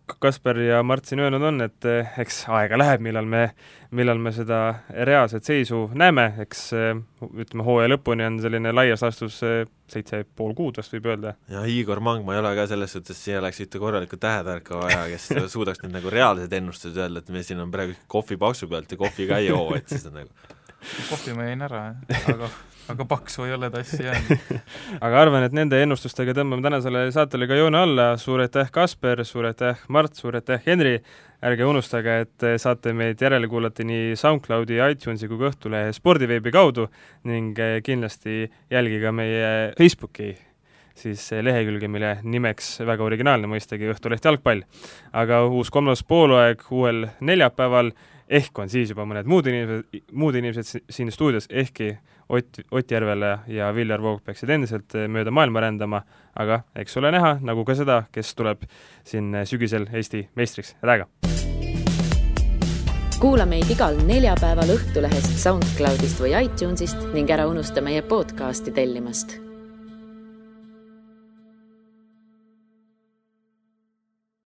[0.07, 3.43] Kasper ja Mart siin öelnud on, et eh, eks aega läheb, millal me,
[3.97, 4.61] millal me seda
[5.09, 6.93] reaalset seisu näeme, eks eh,
[7.27, 11.35] ütleme, hooaja lõpuni on selline laias laastus eh, seitse pool kuud vast võib öelda.
[11.51, 15.29] ja Igor Mangma ei ole ka selles suhtes, siia oleks ühte korralikku tähetarka vaja, kes
[15.57, 19.01] suudaks nüüd nagu reaalsed ennustused öelda, et me siin on praegu kohvi paksu pealt ja
[19.03, 20.57] kohvi ka ei joo, et siis on nagu
[21.11, 21.85] kohvi ma jõin ära,
[22.35, 22.55] aga
[22.93, 24.63] aga paksu ei ole tassi jäänud.
[25.05, 29.49] Aga arvan, et nende ennustustega tõmbame tänasele saatele ka joone alla, suur aitäh, Kasper, suur
[29.51, 30.97] aitäh, Mart, suur aitäh, Henri,
[31.47, 36.89] ärge unustage, et saate meid järele kuulata nii SoundCloudi, iTunesi kui ka Õhtulehe spordiveebi kaudu
[37.29, 40.35] ning kindlasti jälgige meie Facebooki
[40.97, 44.63] siis lehekülge, mille nimeks väga originaalne mõistagi Õhtuleht jalgpall.
[45.13, 47.93] aga uus kolmas poolaeg uuel neljapäeval
[48.29, 51.97] ehk on siis juba mõned muud inimesed, muud inimesed siin stuudios, ehkki
[52.29, 56.03] Ott, Ott Järvele ja Viljar Voog peaksid endiselt eh, mööda maailma rändama,
[56.35, 58.67] aga eks ole näha, nagu ka seda, kes tuleb
[59.07, 61.11] siin eh, sügisel Eesti meistriks, head aega!
[63.17, 69.46] kuula meid igal neljapäeval Õhtulehest, SoundCloudist või iTunesist ning ära unusta meie podcasti tellimast